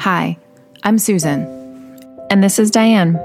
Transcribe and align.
Hi, 0.00 0.36
I'm 0.82 0.98
Susan, 0.98 1.42
And 2.30 2.42
this 2.42 2.58
is 2.58 2.70
Diane. 2.70 3.18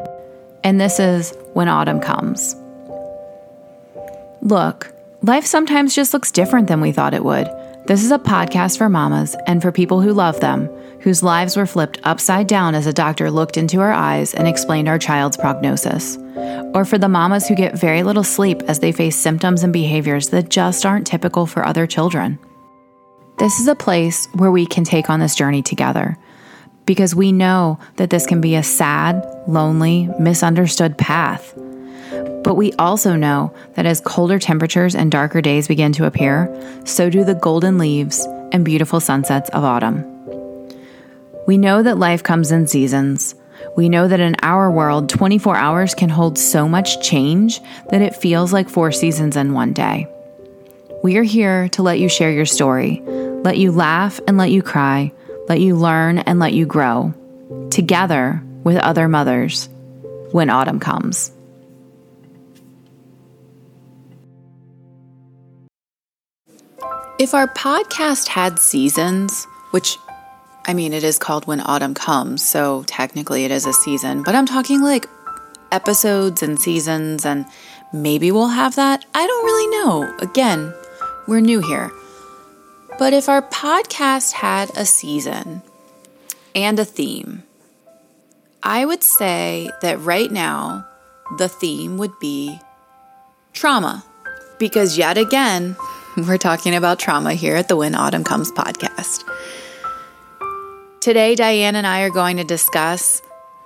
and 0.63 0.79
this 0.79 0.99
is 0.99 1.33
When 1.53 1.67
Autumn 1.67 1.99
Comes. 1.99 2.55
Look, 4.41 4.93
life 5.21 5.45
sometimes 5.45 5.95
just 5.95 6.13
looks 6.13 6.31
different 6.31 6.67
than 6.67 6.81
we 6.81 6.91
thought 6.91 7.13
it 7.13 7.23
would. 7.23 7.47
This 7.87 8.03
is 8.03 8.11
a 8.11 8.19
podcast 8.19 8.77
for 8.77 8.87
mamas 8.89 9.35
and 9.47 9.61
for 9.61 9.71
people 9.71 10.01
who 10.01 10.13
love 10.13 10.39
them, 10.41 10.67
whose 10.99 11.23
lives 11.23 11.57
were 11.57 11.65
flipped 11.65 11.99
upside 12.03 12.47
down 12.47 12.75
as 12.75 12.85
a 12.85 12.93
doctor 12.93 13.31
looked 13.31 13.57
into 13.57 13.79
our 13.79 13.91
eyes 13.93 14.33
and 14.33 14.47
explained 14.47 14.87
our 14.87 14.99
child's 14.99 15.37
prognosis. 15.37 16.17
Or 16.75 16.85
for 16.85 16.97
the 16.97 17.09
mamas 17.09 17.47
who 17.47 17.55
get 17.55 17.79
very 17.79 18.03
little 18.03 18.23
sleep 18.23 18.61
as 18.63 18.79
they 18.79 18.91
face 18.91 19.15
symptoms 19.15 19.63
and 19.63 19.73
behaviors 19.73 20.29
that 20.29 20.49
just 20.49 20.85
aren't 20.85 21.07
typical 21.07 21.45
for 21.47 21.65
other 21.65 21.87
children. 21.87 22.37
This 23.39 23.59
is 23.59 23.67
a 23.67 23.75
place 23.75 24.27
where 24.33 24.51
we 24.51 24.65
can 24.65 24.83
take 24.83 25.09
on 25.09 25.19
this 25.19 25.35
journey 25.35 25.61
together 25.63 26.17
because 26.89 27.13
we 27.13 27.31
know 27.31 27.77
that 27.97 28.09
this 28.09 28.25
can 28.25 28.41
be 28.41 28.55
a 28.55 28.63
sad, 28.63 29.23
lonely, 29.45 30.09
misunderstood 30.17 30.97
path. 30.97 31.53
But 32.43 32.55
we 32.55 32.73
also 32.79 33.15
know 33.15 33.53
that 33.75 33.85
as 33.85 34.01
colder 34.01 34.39
temperatures 34.39 34.95
and 34.95 35.11
darker 35.11 35.39
days 35.39 35.67
begin 35.67 35.91
to 35.93 36.07
appear, 36.07 36.49
so 36.85 37.11
do 37.11 37.23
the 37.23 37.35
golden 37.35 37.77
leaves 37.77 38.25
and 38.51 38.65
beautiful 38.65 38.99
sunsets 38.99 39.51
of 39.51 39.63
autumn. 39.63 40.03
We 41.45 41.59
know 41.59 41.83
that 41.83 41.99
life 41.99 42.23
comes 42.23 42.51
in 42.51 42.65
seasons. 42.65 43.35
We 43.77 43.87
know 43.87 44.07
that 44.07 44.19
in 44.19 44.35
our 44.41 44.71
world, 44.71 45.09
24 45.09 45.55
hours 45.55 45.93
can 45.93 46.09
hold 46.09 46.39
so 46.39 46.67
much 46.67 47.07
change 47.07 47.61
that 47.91 48.01
it 48.01 48.15
feels 48.15 48.51
like 48.51 48.67
four 48.67 48.91
seasons 48.91 49.37
in 49.37 49.53
one 49.53 49.73
day. 49.73 50.07
We 51.03 51.17
are 51.17 51.23
here 51.23 51.69
to 51.69 51.83
let 51.83 51.99
you 51.99 52.09
share 52.09 52.31
your 52.31 52.47
story, 52.47 53.03
let 53.43 53.59
you 53.59 53.71
laugh 53.71 54.19
and 54.27 54.37
let 54.37 54.49
you 54.49 54.63
cry, 54.63 55.11
let 55.49 55.59
you 55.59 55.75
learn 55.75 56.19
and 56.19 56.39
let 56.39 56.53
you 56.53 56.65
grow, 56.65 57.13
together 57.71 58.41
with 58.63 58.77
other 58.77 59.09
mothers 59.09 59.67
when 60.31 60.49
autumn 60.49 60.79
comes. 60.79 61.31
If 67.19 67.33
our 67.33 67.47
podcast 67.47 68.27
had 68.27 68.59
seasons, 68.59 69.45
which 69.71 69.97
I 70.65 70.73
mean, 70.73 70.93
it 70.93 71.03
is 71.03 71.17
called 71.17 71.47
When 71.47 71.61
Autumn 71.61 71.95
Comes, 71.95 72.47
so 72.47 72.83
technically 72.85 73.43
it 73.43 73.49
is 73.49 73.65
a 73.65 73.73
season, 73.73 74.21
but 74.21 74.35
I'm 74.35 74.45
talking 74.45 74.83
like 74.83 75.07
episodes 75.71 76.43
and 76.43 76.59
seasons, 76.59 77.25
and 77.25 77.45
maybe 77.91 78.31
we'll 78.31 78.49
have 78.49 78.75
that. 78.75 79.03
I 79.15 79.25
don't 79.25 79.45
really 79.45 79.77
know. 79.77 80.17
Again, 80.19 80.73
we're 81.27 81.39
new 81.39 81.59
here. 81.59 81.91
But 82.99 83.13
if 83.13 83.29
our 83.29 83.41
podcast 83.41 84.33
had 84.33 84.71
a 84.75 84.85
season 84.85 85.61
and 86.53 86.77
a 86.77 86.83
theme, 86.83 87.43
I 88.61 88.83
would 88.83 89.03
say 89.03 89.71
that 89.81 90.01
right 90.01 90.29
now 90.29 90.85
the 91.37 91.47
theme 91.47 91.97
would 91.97 92.11
be 92.19 92.59
trauma. 93.53 94.03
Because 94.59 94.97
yet 94.97 95.17
again, 95.17 95.77
we're 96.17 96.37
talking 96.37 96.75
about 96.75 96.99
trauma 96.99 97.35
here 97.35 97.55
at 97.55 97.69
the 97.69 97.77
When 97.77 97.95
Autumn 97.95 98.25
Comes 98.25 98.51
podcast. 98.51 99.23
Today, 100.99 101.35
Diane 101.35 101.77
and 101.77 101.87
I 101.87 102.01
are 102.01 102.09
going 102.09 102.35
to 102.35 102.43
discuss 102.43 103.21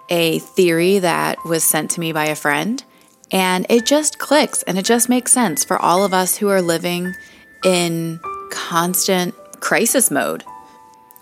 a 0.10 0.38
theory 0.38 1.00
that 1.00 1.44
was 1.44 1.64
sent 1.64 1.90
to 1.92 2.00
me 2.00 2.14
by 2.14 2.26
a 2.26 2.36
friend, 2.36 2.84
and 3.32 3.66
it 3.68 3.88
just 3.88 4.20
clicks 4.20 4.62
and 4.62 4.78
it 4.78 4.86
just 4.86 5.10
makes 5.10 5.32
sense 5.32 5.64
for 5.64 5.82
all 5.82 6.06
of 6.06 6.14
us 6.14 6.38
who 6.38 6.50
are 6.50 6.62
living 6.62 7.16
in 7.64 8.20
constant 8.54 9.34
crisis 9.60 10.12
mode. 10.12 10.44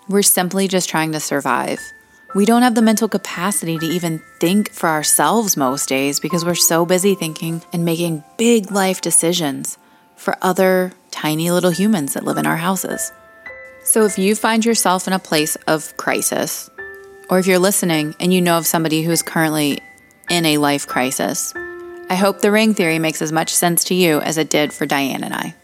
We're 0.08 0.22
simply 0.22 0.68
just 0.68 0.88
trying 0.88 1.12
to 1.12 1.20
survive. 1.20 1.80
We 2.34 2.44
don't 2.44 2.62
have 2.62 2.74
the 2.74 2.82
mental 2.82 3.08
capacity 3.08 3.78
to 3.78 3.86
even 3.86 4.22
think 4.38 4.70
for 4.70 4.88
ourselves 4.88 5.56
most 5.56 5.88
days 5.88 6.20
because 6.20 6.44
we're 6.44 6.54
so 6.54 6.84
busy 6.84 7.14
thinking 7.14 7.62
and 7.72 7.84
making 7.84 8.22
big 8.36 8.70
life 8.70 9.00
decisions 9.00 9.78
for 10.16 10.36
other 10.42 10.92
tiny 11.10 11.50
little 11.50 11.70
humans 11.70 12.14
that 12.14 12.24
live 12.24 12.36
in 12.36 12.46
our 12.46 12.56
houses. 12.56 13.12
So 13.82 14.04
if 14.04 14.18
you 14.18 14.34
find 14.34 14.64
yourself 14.64 15.06
in 15.06 15.12
a 15.12 15.18
place 15.18 15.56
of 15.66 15.96
crisis, 15.96 16.70
or 17.30 17.38
if 17.38 17.46
you're 17.46 17.58
listening 17.58 18.14
and 18.20 18.32
you 18.32 18.40
know 18.40 18.58
of 18.58 18.66
somebody 18.66 19.02
who's 19.02 19.22
currently 19.22 19.80
in 20.30 20.44
a 20.46 20.58
life 20.58 20.86
crisis, 20.86 21.52
I 22.10 22.14
hope 22.14 22.40
the 22.40 22.52
ring 22.52 22.74
theory 22.74 22.98
makes 22.98 23.22
as 23.22 23.32
much 23.32 23.54
sense 23.54 23.84
to 23.84 23.94
you 23.94 24.20
as 24.20 24.36
it 24.36 24.50
did 24.50 24.72
for 24.72 24.86
Diane 24.86 25.24
and 25.24 25.34
I. 25.34 25.54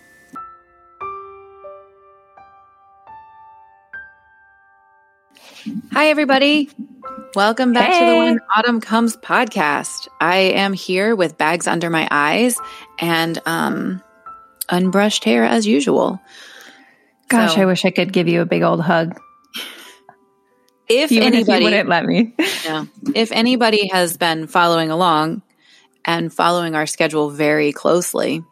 Hi, 5.93 6.09
everybody. 6.09 6.71
Welcome 7.34 7.73
back 7.73 7.87
to 7.89 7.99
the 7.99 8.05
Hey. 8.12 8.19
When 8.19 8.41
Autumn 8.56 8.81
Comes 8.81 9.17
podcast. 9.17 10.09
I 10.21 10.37
am 10.37 10.73
here 10.73 11.15
with 11.15 11.37
bags 11.37 11.67
under 11.67 11.91
my 11.91 12.09
eyes 12.11 12.56
and 12.99 13.39
um, 13.47 14.03
unbrushed 14.69 15.25
hair 15.25 15.45
as 15.45 15.67
usual. 15.67 16.21
Gosh, 17.29 17.55
So- 17.55 17.62
I 17.62 17.65
wish 17.67 17.84
I 17.84 17.91
could 17.91 18.12
give 18.12 18.29
you 18.29 18.41
a 18.41 18.47
big 18.47 18.62
old 18.62 18.81
hug. 18.81 19.21
If 20.89 21.12
Even 21.12 21.29
if 21.34 21.49
anybody, 21.49 21.65
wouldn't 21.65 21.89
let 21.89 22.05
me. 22.06 22.35
Yeah. 22.65 22.87
If 23.15 23.31
anybody 23.31 23.89
has 23.89 24.17
been 24.17 24.47
following 24.47 24.91
along 24.91 25.43
and 26.05 26.33
following 26.33 26.75
our 26.75 26.87
schedule 26.87 27.29
very 27.29 27.73
closely, 27.73 28.43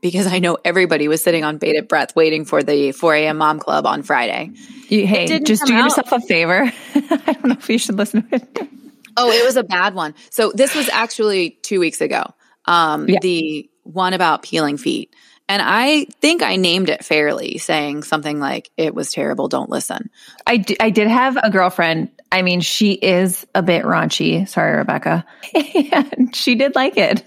because 0.00 0.26
I 0.26 0.38
know 0.38 0.58
everybody 0.64 1.08
was 1.08 1.22
sitting 1.22 1.44
on 1.44 1.58
bated 1.58 1.88
breath 1.88 2.14
waiting 2.16 2.44
for 2.44 2.62
the 2.62 2.92
4 2.92 3.14
a.m. 3.14 3.38
mom 3.38 3.58
club 3.58 3.86
on 3.86 4.02
Friday. 4.02 4.52
You, 4.88 5.06
hey, 5.06 5.40
just 5.40 5.66
do 5.66 5.74
out. 5.74 5.84
yourself 5.84 6.12
a 6.12 6.20
favor. 6.20 6.72
I 6.94 7.32
don't 7.32 7.44
know 7.46 7.56
if 7.58 7.68
you 7.68 7.78
should 7.78 7.96
listen 7.98 8.28
to 8.28 8.36
it. 8.36 8.68
Oh, 9.16 9.30
it 9.30 9.44
was 9.44 9.56
a 9.56 9.64
bad 9.64 9.94
one. 9.94 10.14
So 10.30 10.52
this 10.54 10.74
was 10.74 10.88
actually 10.88 11.50
two 11.62 11.80
weeks 11.80 12.00
ago. 12.00 12.24
Um, 12.66 13.08
Yeah. 13.08 13.18
The 13.20 13.68
one 13.82 14.12
about 14.12 14.42
peeling 14.42 14.76
feet. 14.76 15.14
And 15.50 15.62
I 15.64 16.04
think 16.20 16.42
I 16.42 16.56
named 16.56 16.90
it 16.90 17.02
fairly, 17.04 17.56
saying 17.56 18.02
something 18.02 18.38
like, 18.38 18.70
it 18.76 18.94
was 18.94 19.10
terrible, 19.10 19.48
don't 19.48 19.70
listen. 19.70 20.10
I, 20.46 20.58
d- 20.58 20.76
I 20.78 20.90
did 20.90 21.08
have 21.08 21.38
a 21.42 21.48
girlfriend. 21.48 22.10
I 22.30 22.42
mean, 22.42 22.60
she 22.60 22.92
is 22.92 23.46
a 23.54 23.62
bit 23.62 23.84
raunchy. 23.84 24.46
Sorry, 24.46 24.76
Rebecca. 24.76 25.24
and 25.54 26.36
she 26.36 26.54
did 26.54 26.74
like 26.74 26.98
it. 26.98 27.24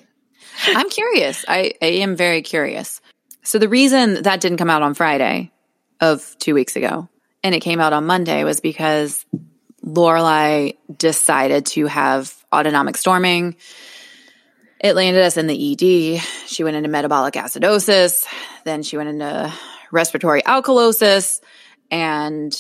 I'm 0.66 0.90
curious. 0.90 1.46
I, 1.48 1.74
I 1.82 1.88
am 1.88 2.16
very 2.16 2.42
curious. 2.42 3.02
So 3.44 3.58
the 3.60 3.70
reason 3.70 4.24
that 4.24 4.42
didn't 4.42 4.58
come 4.58 4.70
out 4.70 4.82
on 4.82 4.94
Friday 4.94 5.52
of 6.00 6.36
two 6.40 6.54
weeks 6.54 6.76
ago 6.76 7.10
and 7.44 7.56
it 7.56 7.62
came 7.62 7.80
out 7.80 7.94
on 7.94 8.06
Monday 8.06 8.44
was 8.44 8.60
because 8.60 9.26
Lorelai 9.84 10.78
decided 10.96 11.66
to 11.68 11.88
have 11.88 12.34
autonomic 12.54 12.98
storming. 12.98 13.56
It 14.80 14.96
landed 14.96 15.24
us 15.24 15.38
in 15.38 15.48
the 15.48 15.74
ED. 15.74 16.22
She 16.48 16.64
went 16.64 16.76
into 16.76 16.90
metabolic 16.90 17.36
acidosis. 17.36 18.26
Then 18.64 18.84
she 18.84 18.98
went 18.98 19.10
into 19.10 19.54
respiratory 19.92 20.42
alkalosis 20.44 21.42
and 21.90 22.56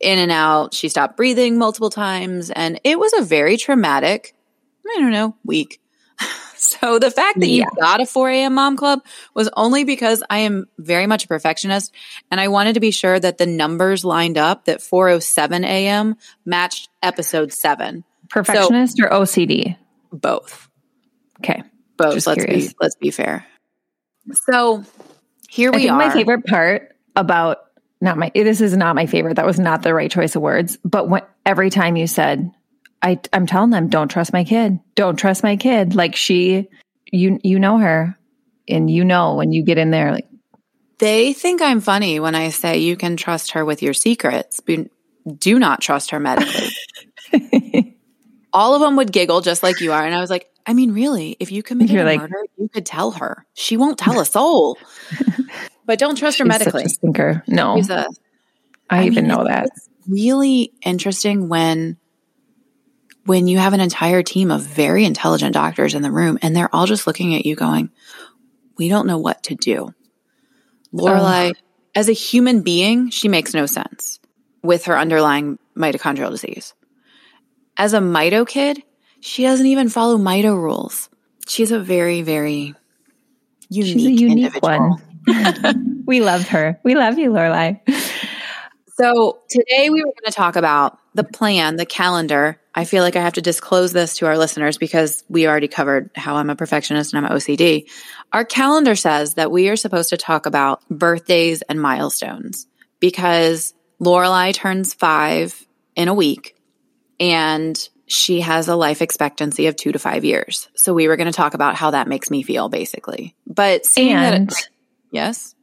in 0.00 0.18
and 0.18 0.30
out. 0.30 0.74
She 0.74 0.88
stopped 0.88 1.16
breathing 1.16 1.58
multiple 1.58 1.90
times. 1.90 2.50
And 2.50 2.80
it 2.84 2.98
was 2.98 3.12
a 3.14 3.22
very 3.22 3.56
traumatic, 3.56 4.34
I 4.86 5.00
don't 5.00 5.10
know, 5.12 5.36
week. 5.44 5.80
So 6.80 6.98
the 6.98 7.10
fact 7.10 7.40
that 7.40 7.46
Yeah. 7.48 7.64
you 7.64 7.80
got 7.80 8.00
a 8.00 8.06
4 8.06 8.30
a.m. 8.30 8.54
mom 8.54 8.76
club 8.76 9.00
was 9.34 9.48
only 9.56 9.84
because 9.84 10.22
I 10.28 10.38
am 10.40 10.66
very 10.78 11.06
much 11.06 11.24
a 11.24 11.28
perfectionist 11.28 11.92
and 12.30 12.40
I 12.40 12.48
wanted 12.48 12.74
to 12.74 12.80
be 12.80 12.90
sure 12.90 13.18
that 13.18 13.38
the 13.38 13.46
numbers 13.46 14.04
lined 14.04 14.38
up 14.38 14.64
that 14.66 14.82
407 14.82 15.64
a.m. 15.64 16.16
matched 16.44 16.88
episode 17.02 17.52
seven. 17.52 18.04
Perfectionist 18.30 19.00
or 19.00 19.08
OCD? 19.10 19.76
Both. 20.12 20.68
Okay. 21.40 21.62
Both. 21.96 22.14
Just 22.14 22.26
let's 22.26 22.44
curious. 22.44 22.68
be 22.68 22.76
let's 22.80 22.96
be 22.96 23.10
fair. 23.10 23.46
So 24.32 24.84
here 25.48 25.70
we 25.72 25.88
are. 25.88 25.96
my 25.98 26.10
favorite 26.10 26.44
part 26.46 26.94
about 27.14 27.58
not 28.00 28.18
my 28.18 28.30
this 28.34 28.60
is 28.60 28.76
not 28.76 28.96
my 28.96 29.06
favorite. 29.06 29.34
That 29.34 29.46
was 29.46 29.58
not 29.58 29.82
the 29.82 29.94
right 29.94 30.10
choice 30.10 30.34
of 30.34 30.42
words. 30.42 30.78
But 30.84 31.08
when, 31.08 31.22
every 31.46 31.70
time 31.70 31.96
you 31.96 32.06
said, 32.06 32.50
I 33.04 33.20
I'm 33.32 33.46
telling 33.46 33.70
them, 33.70 33.88
don't 33.88 34.08
trust 34.08 34.32
my 34.32 34.42
kid. 34.44 34.80
Don't 34.96 35.16
trust 35.16 35.42
my 35.44 35.56
kid. 35.56 35.94
Like 35.94 36.16
she, 36.16 36.68
you 37.12 37.38
you 37.44 37.58
know 37.60 37.78
her, 37.78 38.18
and 38.66 38.90
you 38.90 39.04
know 39.04 39.34
when 39.34 39.52
you 39.52 39.62
get 39.62 39.78
in 39.78 39.90
there, 39.90 40.10
like 40.10 40.26
They 40.98 41.32
think 41.34 41.60
I'm 41.62 41.80
funny 41.80 42.18
when 42.18 42.34
I 42.34 42.48
say 42.48 42.78
you 42.78 42.96
can 42.96 43.16
trust 43.16 43.52
her 43.52 43.64
with 43.64 43.82
your 43.82 43.92
secrets. 43.94 44.60
but 44.60 44.88
Do 45.38 45.58
not 45.58 45.80
trust 45.82 46.10
her 46.12 46.18
medically. 46.18 46.70
All 48.52 48.74
of 48.74 48.80
them 48.80 48.96
would 48.96 49.12
giggle 49.12 49.40
just 49.40 49.62
like 49.62 49.80
you 49.80 49.92
are. 49.92 50.04
And 50.04 50.14
I 50.14 50.20
was 50.20 50.30
like, 50.30 50.48
I 50.66 50.72
mean, 50.74 50.92
really, 50.92 51.36
if 51.40 51.50
you 51.52 51.62
committed 51.62 51.92
You're 51.94 52.04
a 52.04 52.06
like- 52.06 52.20
murder, 52.20 52.38
you 52.56 52.68
could 52.68 52.86
tell 52.86 53.10
her. 53.12 53.44
She 53.54 53.76
won't 53.76 53.98
tell 53.98 54.20
a 54.20 54.24
soul. 54.24 54.78
but 55.84 55.98
don't 55.98 56.16
trust 56.16 56.38
her 56.38 56.44
she's 56.44 56.52
such 56.54 56.60
medically. 56.60 56.84
a 56.84 56.88
stinker. 56.88 57.42
No, 57.48 57.76
a, 57.78 58.06
I, 58.88 59.00
I 59.00 59.04
even 59.06 59.26
mean, 59.26 59.34
know 59.36 59.44
that. 59.44 59.66
It's 59.66 59.88
really 60.08 60.72
interesting 60.82 61.48
when 61.48 61.96
when 63.26 63.48
you 63.48 63.58
have 63.58 63.72
an 63.72 63.80
entire 63.80 64.22
team 64.22 64.50
of 64.50 64.62
very 64.62 65.04
intelligent 65.04 65.54
doctors 65.54 65.94
in 65.94 66.02
the 66.02 66.10
room 66.10 66.38
and 66.42 66.54
they're 66.54 66.74
all 66.74 66.86
just 66.86 67.06
looking 67.06 67.34
at 67.34 67.46
you 67.46 67.54
going, 67.56 67.90
"We 68.76 68.88
don't 68.88 69.06
know 69.06 69.18
what 69.18 69.42
to 69.44 69.54
do." 69.54 69.94
Lorelai, 70.92 71.54
as 71.94 72.08
a 72.08 72.12
human 72.12 72.62
being, 72.62 73.10
she 73.10 73.28
makes 73.28 73.54
no 73.54 73.66
sense 73.66 74.20
with 74.62 74.86
her 74.86 74.98
underlying 74.98 75.58
mitochondrial 75.76 76.30
disease. 76.30 76.74
As 77.76 77.94
a 77.94 77.98
mito 77.98 78.46
kid, 78.46 78.82
she 79.20 79.42
doesn't 79.42 79.66
even 79.66 79.88
follow 79.88 80.16
mito 80.16 80.56
rules. 80.56 81.08
She's 81.48 81.72
a 81.72 81.80
very, 81.80 82.22
very 82.22 82.74
unique, 83.68 83.92
She's 83.92 84.06
a 84.06 84.10
unique 84.12 84.54
individual. 84.54 85.00
one. 85.26 86.02
we 86.06 86.20
love 86.20 86.46
her. 86.48 86.78
We 86.84 86.94
love 86.94 87.18
you, 87.18 87.30
Lorelai. 87.30 87.80
So 88.96 89.40
today 89.48 89.90
we 89.90 90.02
were 90.02 90.12
going 90.12 90.26
to 90.26 90.30
talk 90.30 90.54
about 90.54 90.98
the 91.14 91.24
plan, 91.24 91.74
the 91.76 91.86
calendar. 91.86 92.60
I 92.74 92.84
feel 92.84 93.02
like 93.02 93.16
I 93.16 93.22
have 93.22 93.32
to 93.32 93.42
disclose 93.42 93.92
this 93.92 94.18
to 94.18 94.26
our 94.26 94.38
listeners 94.38 94.78
because 94.78 95.24
we 95.28 95.48
already 95.48 95.66
covered 95.66 96.10
how 96.14 96.36
I'm 96.36 96.48
a 96.48 96.54
perfectionist 96.54 97.12
and 97.12 97.26
I'm 97.26 97.32
OCD. 97.32 97.90
Our 98.32 98.44
calendar 98.44 98.94
says 98.94 99.34
that 99.34 99.50
we 99.50 99.68
are 99.68 99.76
supposed 99.76 100.10
to 100.10 100.16
talk 100.16 100.46
about 100.46 100.80
birthdays 100.88 101.62
and 101.62 101.80
milestones 101.80 102.68
because 103.00 103.74
Lorelai 104.00 104.54
turns 104.54 104.94
five 104.94 105.66
in 105.96 106.06
a 106.06 106.14
week 106.14 106.56
and 107.18 107.76
she 108.06 108.42
has 108.42 108.68
a 108.68 108.76
life 108.76 109.02
expectancy 109.02 109.66
of 109.66 109.74
two 109.74 109.90
to 109.90 109.98
five 109.98 110.24
years. 110.24 110.68
So 110.76 110.94
we 110.94 111.08
were 111.08 111.16
going 111.16 111.26
to 111.26 111.32
talk 111.32 111.54
about 111.54 111.74
how 111.74 111.90
that 111.92 112.06
makes 112.06 112.30
me 112.30 112.44
feel 112.44 112.68
basically. 112.68 113.34
But 113.46 113.86
seeing 113.86 114.14
And 114.14 114.50
that, 114.50 114.68
yes. 115.10 115.53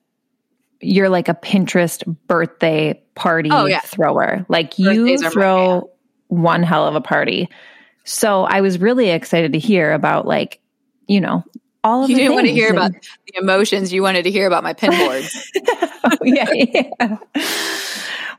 You're 0.81 1.09
like 1.09 1.29
a 1.29 1.33
Pinterest 1.33 2.03
birthday 2.27 3.01
party 3.15 3.49
Oh, 3.51 3.65
yeah. 3.65 3.79
thrower. 3.81 4.45
Like 4.49 4.77
you 4.79 4.85
Birthdays 5.05 5.21
are 5.21 5.25
my 5.25 5.29
throw 5.31 5.89
one 6.27 6.63
hell 6.63 6.87
of 6.87 6.95
a 6.95 7.01
party. 7.01 7.49
So 8.03 8.43
I 8.43 8.61
was 8.61 8.79
really 8.79 9.09
excited 9.09 9.53
to 9.53 9.59
hear 9.59 9.93
about 9.93 10.25
like, 10.25 10.59
you 11.07 11.21
know, 11.21 11.43
all 11.83 12.03
of 12.03 12.09
You 12.09 12.15
the 12.15 12.21
didn't 12.23 12.35
want 12.35 12.47
to 12.47 12.53
hear 12.53 12.71
that- 12.73 12.77
about 12.77 12.91
the 13.27 13.33
emotions. 13.41 13.91
You 13.93 14.01
wanted 14.01 14.23
to 14.23 14.31
hear 14.31 14.47
about 14.47 14.63
my 14.63 14.73
pin 14.73 14.91
boards. 14.97 15.51
Oh, 16.03 16.17
yeah, 16.23 16.49
yeah. 16.51 17.17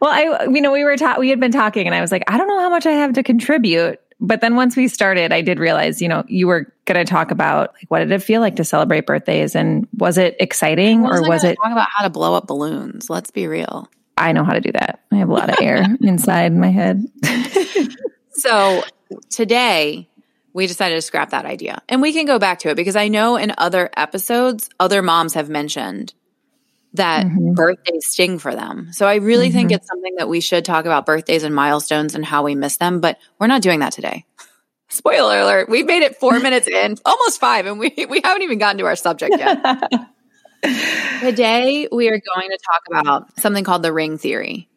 Well, 0.01 0.11
I, 0.11 0.47
you 0.53 0.61
know, 0.61 0.73
we 0.73 0.83
were 0.83 0.97
ta- 0.97 1.17
we 1.19 1.29
had 1.29 1.39
been 1.39 1.53
talking, 1.53 1.87
and 1.87 1.95
I 1.95 2.01
was 2.01 2.11
like, 2.11 2.25
I 2.27 2.37
don't 2.37 2.49
know 2.49 2.59
how 2.59 2.69
much 2.69 2.87
I 2.87 2.91
have 2.91 3.13
to 3.15 3.23
contribute. 3.23 4.01
But 4.25 4.41
then 4.41 4.55
once 4.55 4.77
we 4.77 4.87
started, 4.87 5.33
I 5.33 5.43
did 5.43 5.59
realize, 5.59 6.01
you 6.01 6.09
know, 6.09 6.23
you 6.29 6.47
were 6.47 6.73
going 6.85 7.05
to 7.05 7.11
talk 7.11 7.33
about 7.33 7.75
like 7.75 7.91
what 7.91 7.99
did 7.99 8.13
it 8.13 8.23
feel 8.23 8.41
like 8.41 8.57
to 8.57 8.65
celebrate 8.65 9.05
birthdays, 9.05 9.57
and 9.57 9.89
was 9.99 10.17
it 10.17 10.37
exciting 10.39 11.01
or 11.01 11.11
Wasn't 11.11 11.29
was 11.29 11.45
it? 11.45 11.57
talk 11.57 11.73
about 11.73 11.89
how 11.91 12.05
to 12.05 12.11
blow 12.11 12.35
up 12.35 12.47
balloons? 12.47 13.11
Let's 13.11 13.33
be 13.33 13.49
real. 13.49 13.91
I 14.17 14.31
know 14.33 14.45
how 14.45 14.53
to 14.53 14.61
do 14.61 14.71
that. 14.73 15.01
I 15.11 15.17
have 15.17 15.29
a 15.29 15.33
lot 15.33 15.51
of 15.51 15.57
air 15.61 15.85
inside 16.01 16.55
my 16.55 16.69
head. 16.69 17.05
So 18.35 18.83
today 19.31 20.09
we 20.55 20.67
decided 20.67 20.95
to 20.97 21.03
scrap 21.03 21.31
that 21.31 21.45
idea, 21.45 21.83
and 21.89 22.01
we 22.01 22.13
can 22.13 22.25
go 22.27 22.39
back 22.39 22.61
to 22.61 22.71
it 22.71 22.77
because 22.77 22.97
I 22.97 23.09
know 23.09 23.37
in 23.37 23.55
other 23.59 23.91
episodes, 23.97 24.69
other 24.81 25.03
moms 25.03 25.35
have 25.35 25.49
mentioned 25.49 26.15
that 26.95 27.27
Mhm. 27.27 27.55
birthdays 27.55 28.07
sting 28.07 28.39
for 28.39 28.55
them. 28.55 28.89
So 28.93 29.07
I 29.07 29.17
really 29.17 29.51
think 29.51 29.71
Mhm. 29.71 29.77
it's 29.77 29.89
something 29.89 30.15
that 30.17 30.29
we 30.29 30.41
should 30.41 30.65
talk 30.65 30.85
about 30.85 31.07
birthdays 31.07 31.43
and 31.43 31.55
milestones 31.55 32.15
and 32.15 32.25
how 32.25 32.43
we 32.43 32.55
miss 32.55 32.77
them, 32.77 33.01
but 33.01 33.19
we're 33.39 33.47
not 33.47 33.63
doing 33.63 33.81
that 33.81 33.93
today. 33.93 34.25
Spoiler 34.89 35.39
alert, 35.41 35.69
we've 35.71 35.87
made 35.87 36.03
it 36.03 36.17
four 36.21 36.39
minutes 36.41 36.69
in, 36.69 36.97
almost 37.07 37.41
five, 37.41 37.65
and 37.67 37.79
we, 37.79 37.95
we 38.11 38.21
haven't 38.23 38.43
even 38.43 38.59
gotten 38.59 38.79
to 38.79 38.85
our 38.87 38.97
subject 38.97 39.37
yet. 39.39 39.59
Today, 41.21 41.89
we 41.91 42.09
are 42.09 42.21
going 42.35 42.51
to 42.51 42.59
talk 42.65 42.83
about 43.03 43.41
something 43.41 43.65
called 43.65 43.83
the 43.83 43.93
ring 43.93 44.19
theory 44.19 44.69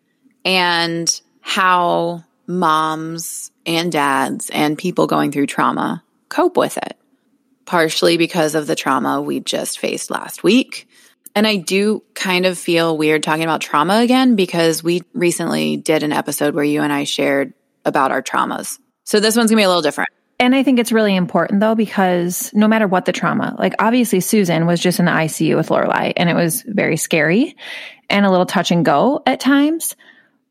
and 0.43 1.21
how 1.41 2.23
moms 2.47 3.51
and 3.65 3.91
dads 3.91 4.49
and 4.51 4.77
people 4.77 5.05
going 5.07 5.31
through 5.31 5.45
trauma 5.47 6.03
cope 6.29 6.57
with 6.57 6.77
it, 6.77 6.97
partially 7.65 8.17
because 8.17 8.55
of 8.55 8.65
the 8.67 8.75
trauma 8.75 9.21
we 9.21 9.39
just 9.41 9.77
faced 9.79 10.09
last 10.09 10.43
week. 10.43 10.87
And 11.35 11.45
I 11.45 11.57
do 11.57 12.01
kind 12.13 12.45
of 12.45 12.57
feel 12.57 12.97
weird 12.97 13.21
talking 13.21 13.43
about 13.43 13.59
trauma 13.59 13.99
again 13.99 14.35
because 14.35 14.81
we 14.81 15.03
recently 15.13 15.75
did 15.75 16.01
an 16.01 16.13
episode 16.13 16.55
where 16.55 16.63
you 16.63 16.81
and 16.81 16.93
I 16.93 17.03
shared 17.03 17.53
about 17.83 18.11
our 18.11 18.23
traumas. 18.23 18.79
So 19.03 19.19
this 19.19 19.35
one's 19.35 19.51
gonna 19.51 19.59
be 19.59 19.63
a 19.63 19.67
little 19.67 19.81
different. 19.81 20.09
And 20.39 20.55
I 20.55 20.63
think 20.63 20.79
it's 20.79 20.91
really 20.91 21.15
important 21.15 21.59
though, 21.59 21.75
because 21.75 22.53
no 22.53 22.67
matter 22.67 22.87
what 22.87 23.05
the 23.05 23.11
trauma, 23.11 23.55
like 23.59 23.73
obviously 23.79 24.21
Susan 24.21 24.65
was 24.65 24.79
just 24.79 24.99
in 24.99 25.05
the 25.05 25.11
ICU 25.11 25.57
with 25.57 25.69
Lorelai 25.69 26.13
and 26.15 26.29
it 26.29 26.35
was 26.35 26.61
very 26.61 26.97
scary 26.97 27.55
and 28.09 28.25
a 28.25 28.31
little 28.31 28.45
touch 28.45 28.71
and 28.71 28.85
go 28.85 29.21
at 29.25 29.39
times. 29.39 29.95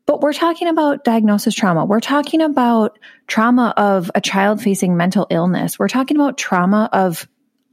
But 0.05 0.21
we're 0.21 0.33
talking 0.33 0.67
about 0.67 1.03
diagnosis 1.03 1.55
trauma. 1.55 1.83
We're 1.85 1.99
talking 1.99 2.41
about 2.41 2.99
trauma 3.25 3.73
of 3.75 4.11
a 4.13 4.21
child 4.21 4.61
facing 4.61 4.95
mental 4.95 5.25
illness. 5.31 5.79
We're 5.79 5.87
talking 5.87 6.15
about 6.15 6.37
trauma 6.37 6.89
of 6.93 7.27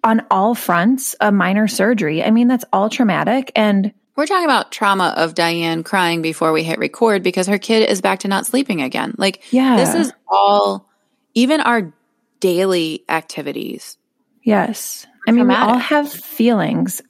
on 0.05 0.23
all 0.31 0.55
fronts, 0.55 1.15
a 1.21 1.31
minor 1.31 1.69
surgery. 1.69 2.23
I 2.23 2.31
mean, 2.31 2.49
that's 2.49 2.65
all 2.73 2.91
traumatic. 2.91 3.53
And 3.55 3.93
We're 4.17 4.27
talking 4.27 4.45
about 4.45 4.73
trauma 4.73 5.15
of 5.17 5.35
Diane 5.35 5.85
crying 5.85 6.23
before 6.23 6.53
we 6.53 6.65
hit 6.65 6.79
record 6.79 7.23
because 7.23 7.47
her 7.47 7.59
kid 7.59 7.89
is 7.89 8.01
back 8.01 8.21
to 8.21 8.29
not 8.29 8.47
sleeping 8.47 8.83
again. 8.83 9.15
Like, 9.17 9.43
yeah, 9.53 9.77
this 9.77 9.95
is 9.95 10.13
all, 10.29 10.89
even 11.35 11.61
our 11.61 11.93
daily 12.41 13.05
activities. 13.09 13.97
Yes. 14.43 15.07
I 15.27 15.31
mean, 15.31 15.47
we 15.47 15.55
all 15.55 15.79
have 15.79 16.13
feelings 16.13 17.01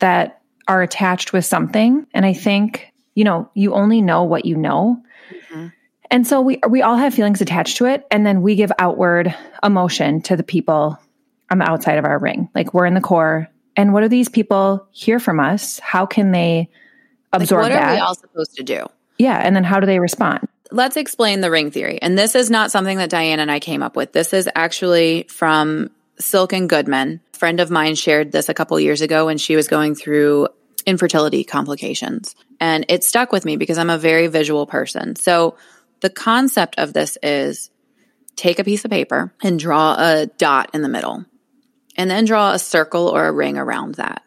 that 0.00 0.42
are 0.66 0.82
attached 0.82 1.32
with 1.32 1.44
something. 1.44 2.06
And 2.12 2.26
I 2.26 2.32
think, 2.32 2.92
you 3.14 3.22
know, 3.22 3.48
you 3.54 3.74
only 3.74 4.02
know 4.02 4.24
what 4.24 4.44
you 4.44 4.56
know. 4.56 5.00
Mhm. 5.50 5.72
And 6.10 6.26
so 6.26 6.40
we 6.40 6.58
we 6.68 6.82
all 6.82 6.96
have 6.96 7.14
feelings 7.14 7.40
attached 7.40 7.76
to 7.76 7.86
it. 7.86 8.04
And 8.10 8.26
then 8.26 8.42
we 8.42 8.56
give 8.56 8.72
outward 8.78 9.32
emotion 9.62 10.20
to 10.22 10.36
the 10.36 10.42
people 10.42 10.98
on 11.50 11.58
the 11.58 11.68
outside 11.68 11.98
of 11.98 12.04
our 12.04 12.18
ring. 12.18 12.48
Like 12.54 12.72
we're 12.74 12.86
in 12.86 12.94
the 12.94 13.00
core. 13.00 13.48
And 13.76 13.92
what 13.92 14.00
do 14.02 14.08
these 14.08 14.28
people 14.28 14.86
hear 14.90 15.18
from 15.18 15.40
us? 15.40 15.78
How 15.78 16.06
can 16.06 16.32
they 16.32 16.68
Like, 17.32 17.42
absorb 17.42 17.62
what 17.62 17.72
that? 17.72 17.82
are 17.90 17.94
we 17.94 18.00
all 18.00 18.14
supposed 18.14 18.56
to 18.56 18.62
do? 18.62 18.86
yeah. 19.18 19.36
And 19.38 19.54
then 19.54 19.64
how 19.64 19.80
do 19.80 19.86
they 19.86 19.98
respond? 19.98 20.48
Let's 20.72 20.96
explain 20.96 21.40
the 21.40 21.50
ring 21.50 21.70
theory. 21.70 21.98
And 22.00 22.16
this 22.18 22.34
is 22.34 22.48
not 22.50 22.70
something 22.70 22.98
that 22.98 23.10
Diane 23.10 23.40
and 23.40 23.50
I 23.50 23.58
came 23.60 23.82
up 23.82 23.96
with. 23.96 24.12
This 24.12 24.32
is 24.32 24.48
actually 24.54 25.24
from 25.28 25.90
Silk 26.18 26.52
and 26.52 26.68
Goodman. 26.68 27.20
A 27.34 27.36
friend 27.36 27.58
of 27.60 27.70
mine 27.70 27.96
shared 27.96 28.30
this 28.32 28.48
a 28.48 28.54
couple 28.54 28.78
years 28.78 29.00
ago 29.02 29.26
when 29.26 29.36
she 29.38 29.56
was 29.56 29.66
going 29.68 29.94
through 29.94 30.46
infertility 30.86 31.42
complications. 31.44 32.34
And 32.60 32.86
it 32.88 33.02
stuck 33.04 33.32
with 33.32 33.44
me 33.44 33.56
because 33.56 33.78
I'm 33.78 33.90
a 33.90 33.98
very 33.98 34.28
visual 34.28 34.64
person. 34.66 35.16
So 35.16 35.56
the 36.00 36.10
concept 36.10 36.76
of 36.78 36.92
this 36.92 37.18
is 37.22 37.70
take 38.36 38.58
a 38.58 38.64
piece 38.64 38.84
of 38.84 38.90
paper 38.90 39.32
and 39.42 39.58
draw 39.58 39.96
a 39.98 40.26
dot 40.38 40.70
in 40.72 40.82
the 40.82 40.88
middle, 40.88 41.24
and 42.00 42.10
then 42.10 42.24
draw 42.24 42.52
a 42.52 42.58
circle 42.58 43.08
or 43.08 43.26
a 43.26 43.32
ring 43.32 43.58
around 43.58 43.96
that, 43.96 44.22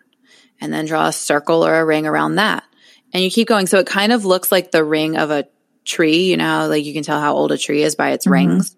and 0.61 0.71
then 0.71 0.85
draw 0.85 1.07
a 1.07 1.11
circle 1.11 1.65
or 1.65 1.79
a 1.79 1.83
ring 1.83 2.05
around 2.05 2.35
that. 2.35 2.63
And 3.11 3.23
you 3.23 3.31
keep 3.31 3.47
going. 3.47 3.65
So 3.65 3.79
it 3.79 3.87
kind 3.87 4.11
of 4.11 4.25
looks 4.25 4.51
like 4.51 4.69
the 4.69 4.83
ring 4.83 5.17
of 5.17 5.31
a 5.31 5.47
tree. 5.83 6.29
You 6.29 6.37
know, 6.37 6.67
like 6.69 6.85
you 6.85 6.93
can 6.93 7.01
tell 7.01 7.19
how 7.19 7.33
old 7.33 7.51
a 7.51 7.57
tree 7.57 7.81
is 7.81 7.95
by 7.95 8.11
its 8.11 8.27
Mhm. 8.27 8.31
rings. 8.31 8.77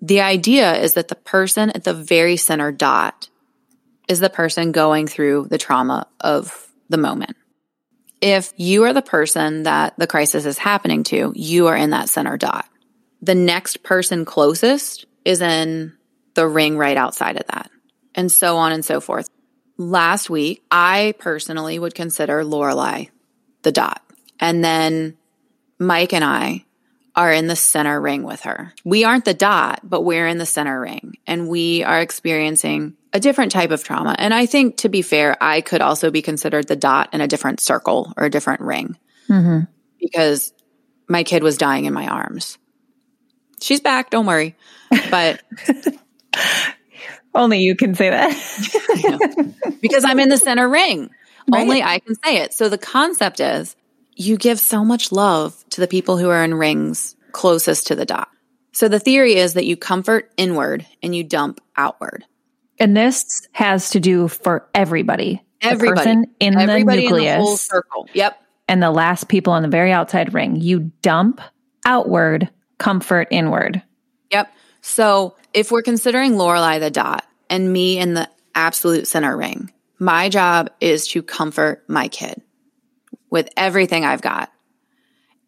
The 0.00 0.22
idea 0.22 0.74
is 0.80 0.94
that 0.94 1.08
the 1.08 1.16
person 1.16 1.68
at 1.68 1.84
the 1.84 1.92
very 1.92 2.38
center 2.38 2.72
dot 2.72 3.28
is 4.08 4.20
the 4.20 4.30
person 4.30 4.72
going 4.72 5.06
through 5.06 5.48
the 5.50 5.58
trauma 5.58 6.06
of 6.18 6.68
the 6.88 6.96
moment. 6.96 7.36
If 8.22 8.54
you 8.56 8.84
are 8.84 8.94
the 8.94 9.02
person 9.02 9.64
that 9.64 9.92
the 9.98 10.06
crisis 10.06 10.46
is 10.46 10.56
happening 10.56 11.02
to, 11.04 11.30
you 11.36 11.66
are 11.66 11.76
in 11.76 11.90
that 11.90 12.08
center 12.08 12.38
dot. 12.38 12.64
The 13.20 13.34
next 13.34 13.82
person 13.82 14.24
closest 14.24 15.04
is 15.26 15.42
in 15.42 15.92
the 16.32 16.48
ring 16.48 16.78
right 16.78 16.96
outside 16.96 17.36
of 17.36 17.46
that, 17.48 17.70
and 18.14 18.30
so 18.30 18.56
on 18.56 18.72
and 18.72 18.84
so 18.84 19.00
forth. 19.00 19.28
Last 19.76 20.30
week, 20.30 20.62
I 20.70 21.14
personally 21.18 21.78
would 21.78 21.94
consider 21.94 22.44
Lorelai 22.44 23.10
the 23.62 23.72
dot. 23.72 24.02
And 24.38 24.64
then 24.64 25.16
Mike 25.78 26.12
and 26.12 26.24
I 26.24 26.64
are 27.16 27.32
in 27.32 27.46
the 27.46 27.56
center 27.56 28.00
ring 28.00 28.22
with 28.24 28.42
her. 28.42 28.72
We 28.84 29.04
aren't 29.04 29.24
the 29.24 29.34
dot, 29.34 29.80
but 29.84 30.02
we're 30.02 30.26
in 30.26 30.38
the 30.38 30.46
center 30.46 30.80
ring 30.80 31.14
and 31.26 31.48
we 31.48 31.82
are 31.84 32.00
experiencing 32.00 32.96
a 33.12 33.20
different 33.20 33.52
type 33.52 33.70
of 33.70 33.84
trauma. 33.84 34.16
And 34.18 34.34
I 34.34 34.46
think 34.46 34.78
to 34.78 34.88
be 34.88 35.02
fair, 35.02 35.36
I 35.40 35.60
could 35.60 35.80
also 35.80 36.10
be 36.10 36.22
considered 36.22 36.66
the 36.66 36.74
dot 36.76 37.10
in 37.12 37.20
a 37.20 37.28
different 37.28 37.60
circle 37.60 38.12
or 38.16 38.24
a 38.24 38.30
different 38.30 38.60
ring 38.60 38.96
Mm-hmm. 39.28 39.60
because 39.98 40.52
my 41.08 41.22
kid 41.22 41.42
was 41.42 41.56
dying 41.56 41.86
in 41.86 41.94
my 41.94 42.06
arms. 42.06 42.58
She's 43.62 43.80
back, 43.80 44.10
don't 44.10 44.26
worry. 44.26 44.54
But 45.10 45.42
Only 47.34 47.60
you 47.60 47.74
can 47.76 47.94
say 47.94 48.10
that. 48.10 48.30
Because 49.80 50.04
I'm 50.04 50.18
in 50.18 50.28
the 50.30 50.38
center 50.38 50.66
ring. 50.68 51.10
Right. 51.50 51.60
Only 51.60 51.82
I 51.82 51.98
can 51.98 52.14
say 52.14 52.38
it. 52.38 52.54
So 52.54 52.68
the 52.70 52.78
concept 52.78 53.38
is 53.38 53.76
you 54.14 54.38
give 54.38 54.58
so 54.58 54.82
much 54.82 55.12
love 55.12 55.62
to 55.70 55.80
the 55.82 55.86
people 55.88 56.16
who 56.16 56.30
are 56.30 56.42
in 56.42 56.54
rings 56.54 57.16
closest 57.32 57.88
to 57.88 57.94
the 57.94 58.06
dot. 58.06 58.28
So 58.72 58.88
the 58.88 58.98
theory 58.98 59.34
is 59.34 59.54
that 59.54 59.66
you 59.66 59.76
comfort 59.76 60.32
inward 60.38 60.86
and 61.02 61.14
you 61.14 61.22
dump 61.22 61.60
outward. 61.76 62.24
And 62.78 62.96
this 62.96 63.46
has 63.52 63.90
to 63.90 64.00
do 64.00 64.26
for 64.28 64.68
everybody. 64.74 65.42
The 65.60 65.68
Everybody. 65.68 65.98
person 65.98 66.24
in 66.40 66.58
Everybody 66.58 67.02
the 67.02 67.08
nucleus 67.08 67.32
in 67.34 67.38
the 67.38 67.44
whole 67.44 67.56
circle. 67.58 68.08
Yep. 68.14 68.40
and 68.68 68.82
the 68.82 68.90
last 68.90 69.28
people 69.28 69.52
on 69.52 69.62
the 69.62 69.68
very 69.68 69.92
outside 69.92 70.32
ring. 70.32 70.56
You 70.56 70.92
dump 71.02 71.40
outward, 71.84 72.48
comfort 72.78 73.28
inward. 73.30 73.82
Yep. 74.30 74.50
So 74.86 75.34
if 75.54 75.72
we're 75.72 75.80
considering 75.80 76.34
Lorelai 76.34 76.78
the 76.78 76.90
dot 76.90 77.24
and 77.48 77.72
me 77.72 77.98
in 77.98 78.12
the 78.12 78.28
absolute 78.54 79.06
center 79.06 79.34
ring, 79.34 79.72
my 79.98 80.28
job 80.28 80.68
is 80.78 81.08
to 81.08 81.22
comfort 81.22 81.82
my 81.88 82.08
kid 82.08 82.42
with 83.30 83.48
everything 83.56 84.04
I've 84.04 84.20
got. 84.20 84.52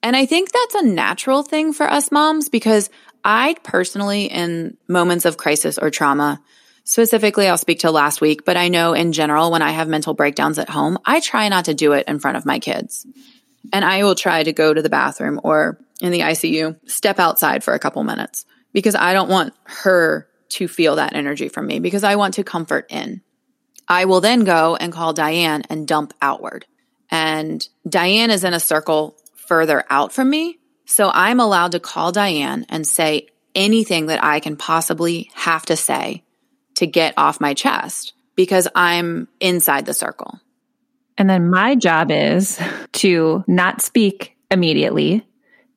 And 0.03 0.17
I 0.17 0.25
think 0.25 0.51
that's 0.51 0.77
a 0.77 0.87
natural 0.87 1.43
thing 1.43 1.75
for 1.75 1.85
us 1.85 2.11
moms 2.11 2.49
because 2.49 2.89
I 3.23 3.57
personally, 3.63 4.25
in 4.25 4.79
moments 4.89 5.27
of 5.27 5.37
crisis 5.37 5.77
or 5.77 5.91
trauma, 5.91 6.41
specifically, 6.85 7.47
I'll 7.47 7.59
speak 7.59 7.81
to 7.81 7.91
last 7.91 8.23
week, 8.23 8.47
but 8.47 8.57
I 8.57 8.69
know 8.69 8.95
in 8.95 9.13
general, 9.13 9.51
when 9.51 9.61
I 9.61 9.73
have 9.73 9.87
mental 9.87 10.15
breakdowns 10.15 10.59
at 10.59 10.71
home, 10.71 10.97
I 11.05 11.21
try 11.21 11.51
not 11.51 11.67
to 11.67 11.75
do 11.75 11.93
it 11.93 12.09
in 12.09 12.21
front 12.21 12.39
of 12.39 12.47
my 12.47 12.59
kids. 12.59 13.07
And 13.71 13.85
I 13.85 14.03
will 14.03 14.15
try 14.15 14.43
to 14.43 14.55
go 14.55 14.73
to 14.73 14.81
the 14.81 14.89
bathroom 14.89 15.43
or 15.45 15.79
in 16.01 16.11
the 16.11 16.21
ICU, 16.21 16.89
step 16.89 17.19
outside 17.19 17.63
for 17.63 17.75
a 17.75 17.79
couple 17.79 18.03
minutes 18.03 18.47
because 18.77 18.95
I 18.95 19.15
don't 19.15 19.31
want 19.31 19.55
her 19.65 20.29
to 20.51 20.69
feel 20.69 20.97
that 20.97 21.15
energy 21.15 21.49
from 21.49 21.67
me 21.67 21.79
because 21.79 22.05
I 22.05 22.17
want 22.17 22.35
to 22.35 22.45
comfort 22.45 22.85
in. 22.91 23.23
I 23.89 24.05
will 24.05 24.21
then 24.21 24.45
go 24.45 24.77
and 24.77 24.93
call 24.93 25.15
Diane 25.15 25.63
and 25.71 25.89
dump 25.89 26.13
outward. 26.21 26.67
And 27.11 27.67
Diane 27.89 28.31
is 28.31 28.45
in 28.45 28.53
a 28.53 28.61
circle 28.61 29.17
further 29.35 29.83
out 29.89 30.13
from 30.13 30.29
me. 30.29 30.59
So 30.85 31.11
I'm 31.11 31.41
allowed 31.41 31.73
to 31.73 31.81
call 31.81 32.13
Diane 32.13 32.67
and 32.69 32.87
say 32.87 33.29
anything 33.55 34.09
that 34.09 34.23
I 34.23 34.41
can 34.41 34.59
possibly 34.59 35.31
have 35.33 35.65
to 35.67 35.77
say 35.77 36.23
to 36.75 36.87
get 36.87 37.15
off 37.17 37.41
my 37.41 37.55
chest 37.55 38.13
because 38.35 38.69
I'm 38.75 39.27
inside 39.41 39.87
the 39.87 39.95
circle. 39.95 40.39
And 41.17 41.31
then 41.31 41.49
my 41.49 41.77
job 41.77 42.11
is 42.11 42.61
to 42.93 43.43
not 43.47 43.81
speak 43.81 44.37
immediately, 44.51 45.27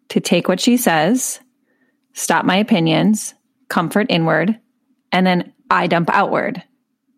to 0.09 0.19
take 0.19 0.49
what 0.49 0.59
she 0.59 0.75
says, 0.75 1.39
stop 2.13 2.45
my 2.45 2.57
opinions, 2.57 3.33
comfort 3.67 4.07
inward, 4.09 4.59
and 5.11 5.25
then 5.25 5.53
I 5.69 5.87
dump 5.87 6.09
outward. 6.11 6.63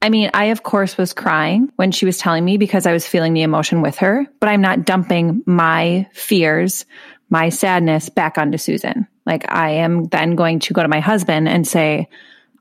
I 0.01 0.09
mean, 0.09 0.31
I 0.33 0.45
of 0.45 0.63
course 0.63 0.97
was 0.97 1.13
crying 1.13 1.71
when 1.75 1.91
she 1.91 2.05
was 2.05 2.17
telling 2.17 2.43
me 2.43 2.57
because 2.57 2.85
I 2.85 2.93
was 2.93 3.07
feeling 3.07 3.33
the 3.33 3.43
emotion 3.43 3.81
with 3.81 3.97
her, 3.97 4.25
but 4.39 4.49
I'm 4.49 4.61
not 4.61 4.85
dumping 4.85 5.43
my 5.45 6.07
fears, 6.13 6.85
my 7.29 7.49
sadness 7.49 8.09
back 8.09 8.37
onto 8.37 8.57
Susan. 8.57 9.07
Like 9.25 9.51
I 9.51 9.71
am 9.71 10.05
then 10.05 10.35
going 10.35 10.59
to 10.61 10.73
go 10.73 10.81
to 10.81 10.87
my 10.87 10.99
husband 10.99 11.47
and 11.47 11.67
say, 11.67 12.09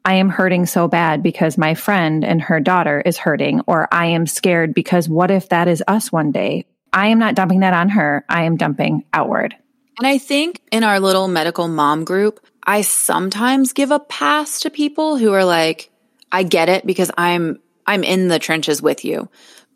I 0.05 0.15
am 0.15 0.29
hurting 0.29 0.67
so 0.67 0.89
bad 0.89 1.23
because 1.23 1.59
my 1.59 1.75
friend 1.75 2.25
and 2.25 2.41
her 2.43 2.61
daughter 2.61 3.01
is 3.01 3.19
hurting, 3.19 3.63
or 3.67 3.89
I 3.93 4.07
am 4.07 4.27
scared 4.27 4.75
because 4.75 5.09
what 5.09 5.31
if 5.31 5.51
that 5.51 5.69
is 5.69 5.83
us 5.87 6.11
one 6.11 6.33
day? 6.33 6.67
I 6.93 7.09
am 7.09 7.19
not 7.19 7.35
dumping 7.35 7.61
that 7.61 7.75
on 7.75 7.91
her. 7.91 8.25
I 8.29 8.45
am 8.45 8.57
dumping 8.57 9.05
outward. 9.13 9.55
And 10.01 10.07
I 10.07 10.17
think 10.17 10.63
in 10.73 10.83
our 10.83 10.99
little 10.99 11.29
medical 11.29 11.69
mom 11.69 12.05
group, 12.05 12.41
I 12.65 12.81
sometimes 12.81 13.75
give 13.75 13.91
a 13.91 14.01
pass 14.01 14.61
to 14.61 14.71
people 14.71 15.19
who 15.19 15.35
are 15.35 15.45
like, 15.45 15.91
I 16.33 16.43
get 16.43 16.71
it 16.71 16.87
because 16.87 17.11
I'm, 17.19 17.61
I'm 17.87 18.03
in 18.03 18.29
the 18.29 18.39
trenches 18.39 18.81
with 18.81 19.05
you. 19.05 19.29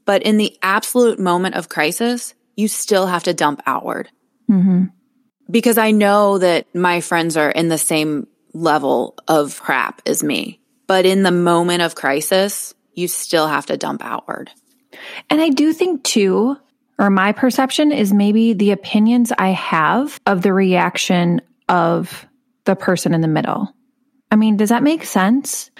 But 0.07 0.23
in 0.23 0.39
the 0.39 0.57
absolute 0.63 1.19
moment 1.19 1.57
of 1.57 1.69
crisis, 1.69 2.35
you 2.57 2.69
still 2.69 3.07
have 3.07 3.25
to 3.25 3.35
dump 3.35 3.63
outward. 3.67 4.09
Mm-hmm. 4.51 4.85
Because 5.51 5.77
I 5.77 5.91
know 5.91 6.39
that 6.39 6.75
my 6.75 7.03
friends 7.03 7.37
are 7.37 7.51
in 7.51 7.69
the 7.69 7.77
same 7.77 8.27
level 8.55 9.17
of 9.29 9.61
crap 9.61 10.01
as 10.07 10.23
me. 10.23 10.59
But 10.87 11.05
in 11.05 11.23
the 11.23 11.33
moment 11.33 11.83
of 11.83 11.95
crisis, 11.95 12.73
you 12.95 13.09
still 13.09 13.47
have 13.47 13.67
to 13.67 13.77
dump 13.77 14.03
outward. 14.03 14.51
And 15.29 15.43
I 15.43 15.51
do 15.51 15.75
think 15.75 16.03
too, 16.03 16.57
or 16.99 17.11
my 17.11 17.33
perception 17.33 17.93
is 17.93 18.13
maybe 18.13 18.53
the 18.53 18.71
opinions 18.71 19.33
I 19.37 19.49
have 19.49 20.19
of 20.27 20.43
the 20.43 20.53
reaction 20.53 21.41
of 21.69 22.27
the 22.65 22.77
person 22.77 23.15
in 23.15 23.21
the 23.21 23.29
middle. 23.29 23.75
I 24.31 24.37
mean, 24.37 24.57
does 24.57 24.69
that 24.71 24.83
make 24.83 25.05
sense? 25.05 25.71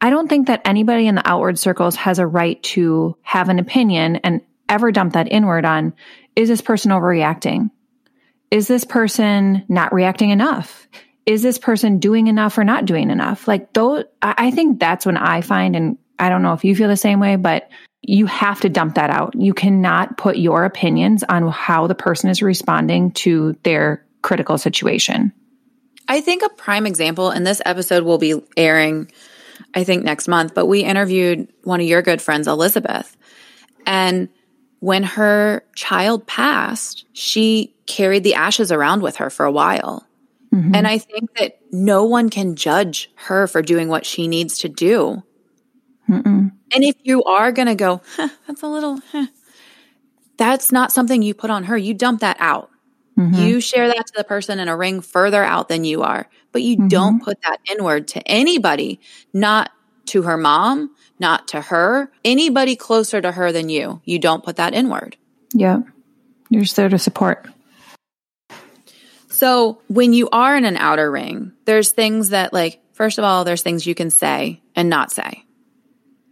I 0.00 0.10
don't 0.10 0.28
think 0.28 0.46
that 0.46 0.62
anybody 0.64 1.06
in 1.06 1.14
the 1.14 1.28
outward 1.28 1.58
circles 1.58 1.96
has 1.96 2.18
a 2.18 2.26
right 2.26 2.62
to 2.64 3.16
have 3.22 3.48
an 3.48 3.58
opinion 3.58 4.16
and 4.16 4.40
ever 4.68 4.92
dump 4.92 5.12
that 5.14 5.30
inward 5.30 5.64
on 5.64 5.92
is 6.36 6.48
this 6.48 6.60
person 6.60 6.90
overreacting? 6.92 7.70
Is 8.50 8.68
this 8.68 8.84
person 8.84 9.64
not 9.68 9.92
reacting 9.92 10.30
enough? 10.30 10.88
is 11.26 11.42
this 11.42 11.58
person 11.58 11.98
doing 11.98 12.26
enough 12.26 12.58
or 12.58 12.64
not 12.64 12.86
doing 12.86 13.10
enough? 13.10 13.46
Like 13.46 13.72
those, 13.72 14.04
I 14.20 14.50
think 14.50 14.80
that's 14.80 15.06
when 15.06 15.16
I 15.16 15.42
find, 15.42 15.76
and 15.76 15.98
I 16.18 16.28
don't 16.28 16.42
know 16.42 16.54
if 16.54 16.64
you 16.64 16.74
feel 16.74 16.88
the 16.88 16.96
same 16.96 17.20
way, 17.20 17.36
but 17.36 17.68
you 18.02 18.26
have 18.26 18.60
to 18.60 18.68
dump 18.68 18.94
that 18.94 19.10
out. 19.10 19.34
You 19.34 19.52
cannot 19.52 20.16
put 20.16 20.36
your 20.36 20.64
opinions 20.64 21.22
on 21.22 21.48
how 21.48 21.86
the 21.86 21.94
person 21.94 22.30
is 22.30 22.42
responding 22.42 23.12
to 23.12 23.56
their 23.62 24.04
critical 24.22 24.58
situation. 24.58 25.32
I 26.08 26.20
think 26.20 26.42
a 26.42 26.48
prime 26.48 26.86
example, 26.86 27.30
and 27.30 27.46
this 27.46 27.62
episode 27.64 28.04
will 28.04 28.18
be 28.18 28.42
airing, 28.56 29.10
I 29.74 29.84
think 29.84 30.02
next 30.02 30.28
month, 30.28 30.54
but 30.54 30.66
we 30.66 30.80
interviewed 30.80 31.52
one 31.62 31.80
of 31.80 31.86
your 31.86 32.02
good 32.02 32.20
friends, 32.20 32.48
Elizabeth. 32.48 33.16
And 33.86 34.28
when 34.80 35.02
her 35.02 35.62
child 35.76 36.26
passed, 36.26 37.04
she 37.12 37.74
carried 37.86 38.24
the 38.24 38.34
ashes 38.34 38.72
around 38.72 39.02
with 39.02 39.16
her 39.16 39.30
for 39.30 39.44
a 39.46 39.52
while. 39.52 40.06
Mm-hmm. 40.52 40.74
And 40.74 40.86
I 40.86 40.98
think 40.98 41.34
that 41.38 41.58
no 41.70 42.04
one 42.04 42.28
can 42.28 42.56
judge 42.56 43.10
her 43.14 43.46
for 43.46 43.62
doing 43.62 43.88
what 43.88 44.04
she 44.04 44.26
needs 44.26 44.58
to 44.60 44.68
do. 44.68 45.22
Mm-mm. 46.08 46.50
And 46.72 46.84
if 46.84 46.96
you 47.02 47.24
are 47.24 47.52
going 47.52 47.68
to 47.68 47.74
go, 47.74 48.00
huh, 48.16 48.28
that's 48.46 48.62
a 48.62 48.68
little, 48.68 49.00
huh, 49.10 49.26
that's 50.36 50.72
not 50.72 50.92
something 50.92 51.22
you 51.22 51.34
put 51.34 51.50
on 51.50 51.64
her. 51.64 51.76
You 51.76 51.94
dump 51.94 52.20
that 52.20 52.36
out. 52.40 52.70
Mm-hmm. 53.18 53.34
You 53.34 53.60
share 53.60 53.88
that 53.88 54.06
to 54.06 54.12
the 54.16 54.24
person 54.24 54.58
in 54.58 54.68
a 54.68 54.76
ring 54.76 55.00
further 55.00 55.42
out 55.42 55.68
than 55.68 55.84
you 55.84 56.02
are, 56.02 56.28
but 56.52 56.62
you 56.62 56.76
mm-hmm. 56.76 56.88
don't 56.88 57.22
put 57.22 57.42
that 57.42 57.58
inward 57.70 58.08
to 58.08 58.26
anybody, 58.26 59.00
not 59.32 59.70
to 60.06 60.22
her 60.22 60.36
mom, 60.36 60.90
not 61.18 61.48
to 61.48 61.60
her, 61.60 62.10
anybody 62.24 62.76
closer 62.76 63.20
to 63.20 63.30
her 63.30 63.52
than 63.52 63.68
you. 63.68 64.00
You 64.04 64.18
don't 64.18 64.42
put 64.42 64.56
that 64.56 64.74
inward. 64.74 65.16
Yeah. 65.52 65.80
You're 66.48 66.62
just 66.62 66.76
there 66.76 66.88
to 66.88 66.98
support. 66.98 67.46
So 69.28 69.80
when 69.88 70.12
you 70.12 70.28
are 70.30 70.56
in 70.56 70.64
an 70.64 70.76
outer 70.76 71.10
ring, 71.10 71.52
there's 71.64 71.92
things 71.92 72.30
that 72.30 72.52
like, 72.52 72.80
first 72.92 73.18
of 73.18 73.24
all, 73.24 73.44
there's 73.44 73.62
things 73.62 73.86
you 73.86 73.94
can 73.94 74.10
say 74.10 74.62
and 74.74 74.88
not 74.88 75.12
say. 75.12 75.44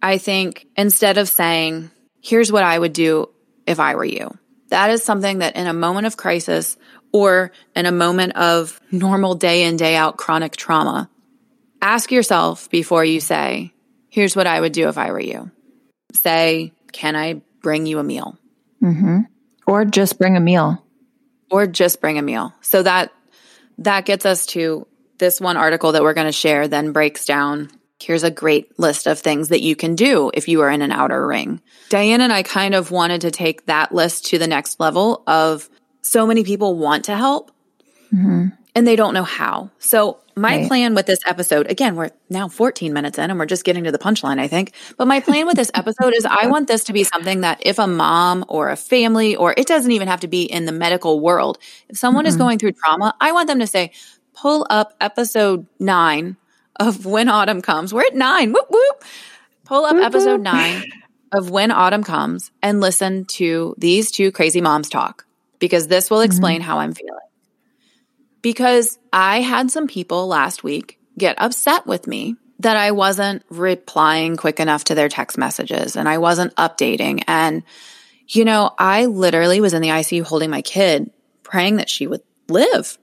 I 0.02 0.18
think 0.18 0.66
instead 0.76 1.18
of 1.18 1.28
saying, 1.28 1.90
here's 2.20 2.52
what 2.52 2.64
I 2.64 2.78
would 2.78 2.92
do 2.92 3.28
if 3.66 3.80
I 3.80 3.94
were 3.94 4.04
you, 4.04 4.36
that 4.68 4.90
is 4.90 5.02
something 5.02 5.38
that 5.38 5.56
in 5.56 5.66
a 5.66 5.72
moment 5.72 6.06
of 6.06 6.16
crisis 6.16 6.76
or 7.12 7.52
in 7.74 7.86
a 7.86 7.92
moment 7.92 8.36
of 8.36 8.80
normal 8.90 9.34
day 9.34 9.64
in, 9.64 9.76
day 9.76 9.96
out 9.96 10.16
chronic 10.16 10.56
trauma, 10.56 11.08
ask 11.80 12.12
yourself 12.12 12.70
before 12.70 13.04
you 13.04 13.20
say, 13.20 13.72
here's 14.10 14.36
what 14.36 14.46
I 14.46 14.60
would 14.60 14.72
do 14.72 14.88
if 14.88 14.98
I 14.98 15.10
were 15.10 15.20
you. 15.20 15.50
Say, 16.12 16.72
can 16.92 17.16
I 17.16 17.42
bring 17.62 17.86
you 17.86 17.98
a 17.98 18.04
meal? 18.04 18.38
Mm-hmm. 18.82 19.20
Or 19.66 19.84
just 19.84 20.18
bring 20.18 20.36
a 20.36 20.40
meal 20.40 20.82
or 21.50 21.66
just 21.66 22.00
bring 22.00 22.18
a 22.18 22.22
meal. 22.22 22.52
So 22.60 22.82
that 22.82 23.12
that 23.78 24.04
gets 24.04 24.26
us 24.26 24.46
to 24.46 24.86
this 25.18 25.40
one 25.40 25.56
article 25.56 25.92
that 25.92 26.02
we're 26.02 26.14
going 26.14 26.26
to 26.26 26.32
share 26.32 26.68
then 26.68 26.92
breaks 26.92 27.24
down 27.24 27.70
here's 28.00 28.22
a 28.22 28.30
great 28.30 28.78
list 28.78 29.06
of 29.06 29.18
things 29.18 29.48
that 29.48 29.60
you 29.60 29.74
can 29.76 29.94
do 29.94 30.30
if 30.34 30.48
you 30.48 30.60
are 30.60 30.70
in 30.70 30.82
an 30.82 30.92
outer 30.92 31.26
ring. 31.26 31.60
Diane 31.88 32.20
and 32.20 32.32
I 32.32 32.42
kind 32.42 32.74
of 32.74 32.90
wanted 32.90 33.22
to 33.22 33.30
take 33.30 33.66
that 33.66 33.92
list 33.92 34.26
to 34.26 34.38
the 34.38 34.46
next 34.46 34.80
level 34.80 35.22
of 35.26 35.68
so 36.02 36.26
many 36.26 36.44
people 36.44 36.76
want 36.76 37.06
to 37.06 37.16
help. 37.16 37.50
Mm-hmm 38.12 38.48
and 38.78 38.86
they 38.86 38.94
don't 38.94 39.12
know 39.12 39.24
how. 39.24 39.70
So 39.80 40.20
my 40.36 40.58
right. 40.58 40.68
plan 40.68 40.94
with 40.94 41.04
this 41.04 41.18
episode, 41.26 41.68
again, 41.68 41.96
we're 41.96 42.10
now 42.30 42.46
14 42.46 42.92
minutes 42.92 43.18
in 43.18 43.28
and 43.28 43.36
we're 43.36 43.44
just 43.44 43.64
getting 43.64 43.82
to 43.82 43.90
the 43.90 43.98
punchline, 43.98 44.38
I 44.38 44.46
think. 44.46 44.72
But 44.96 45.08
my 45.08 45.18
plan 45.18 45.46
with 45.46 45.56
this 45.56 45.72
episode 45.74 46.14
is 46.14 46.24
I 46.24 46.46
want 46.46 46.68
this 46.68 46.84
to 46.84 46.92
be 46.92 47.02
something 47.02 47.40
that 47.40 47.58
if 47.62 47.80
a 47.80 47.88
mom 47.88 48.44
or 48.46 48.68
a 48.68 48.76
family, 48.76 49.34
or 49.34 49.52
it 49.56 49.66
doesn't 49.66 49.90
even 49.90 50.06
have 50.06 50.20
to 50.20 50.28
be 50.28 50.44
in 50.44 50.64
the 50.64 50.70
medical 50.70 51.18
world, 51.18 51.58
if 51.88 51.98
someone 51.98 52.22
mm-hmm. 52.22 52.28
is 52.28 52.36
going 52.36 52.60
through 52.60 52.72
trauma, 52.72 53.16
I 53.20 53.32
want 53.32 53.48
them 53.48 53.58
to 53.58 53.66
say, 53.66 53.90
pull 54.32 54.64
up 54.70 54.94
episode 55.00 55.66
nine 55.80 56.36
of 56.78 57.04
When 57.04 57.28
Autumn 57.28 57.62
Comes. 57.62 57.92
We're 57.92 58.06
at 58.06 58.14
nine. 58.14 58.52
Whoop, 58.52 58.66
whoop. 58.70 59.04
Pull 59.64 59.84
up 59.84 59.96
episode 59.96 60.40
nine 60.40 60.84
of 61.32 61.50
When 61.50 61.70
Autumn 61.70 62.04
Comes 62.04 62.50
and 62.62 62.80
listen 62.80 63.26
to 63.26 63.74
these 63.78 64.10
two 64.10 64.32
crazy 64.32 64.60
moms 64.60 64.88
talk 64.88 65.26
because 65.58 65.88
this 65.88 66.10
will 66.10 66.20
explain 66.20 66.60
mm-hmm. 66.60 66.70
how 66.70 66.78
I'm 66.78 66.94
feeling 66.94 67.18
because 68.42 68.98
I 69.12 69.40
had 69.40 69.70
some 69.70 69.86
people 69.86 70.26
last 70.26 70.62
week 70.64 70.98
get 71.16 71.40
upset 71.40 71.86
with 71.86 72.06
me 72.06 72.36
that 72.60 72.76
I 72.76 72.92
wasn't 72.92 73.42
replying 73.50 74.36
quick 74.36 74.60
enough 74.60 74.84
to 74.84 74.94
their 74.94 75.08
text 75.08 75.38
messages 75.38 75.96
and 75.96 76.08
I 76.08 76.18
wasn't 76.18 76.54
updating. 76.56 77.22
And, 77.26 77.62
you 78.26 78.44
know, 78.44 78.72
I 78.78 79.06
literally 79.06 79.60
was 79.60 79.74
in 79.74 79.82
the 79.82 79.88
ICU 79.88 80.22
holding 80.22 80.50
my 80.50 80.62
kid, 80.62 81.10
praying 81.42 81.76
that 81.76 81.88
she 81.88 82.06
would 82.06 82.22
live. 82.48 82.98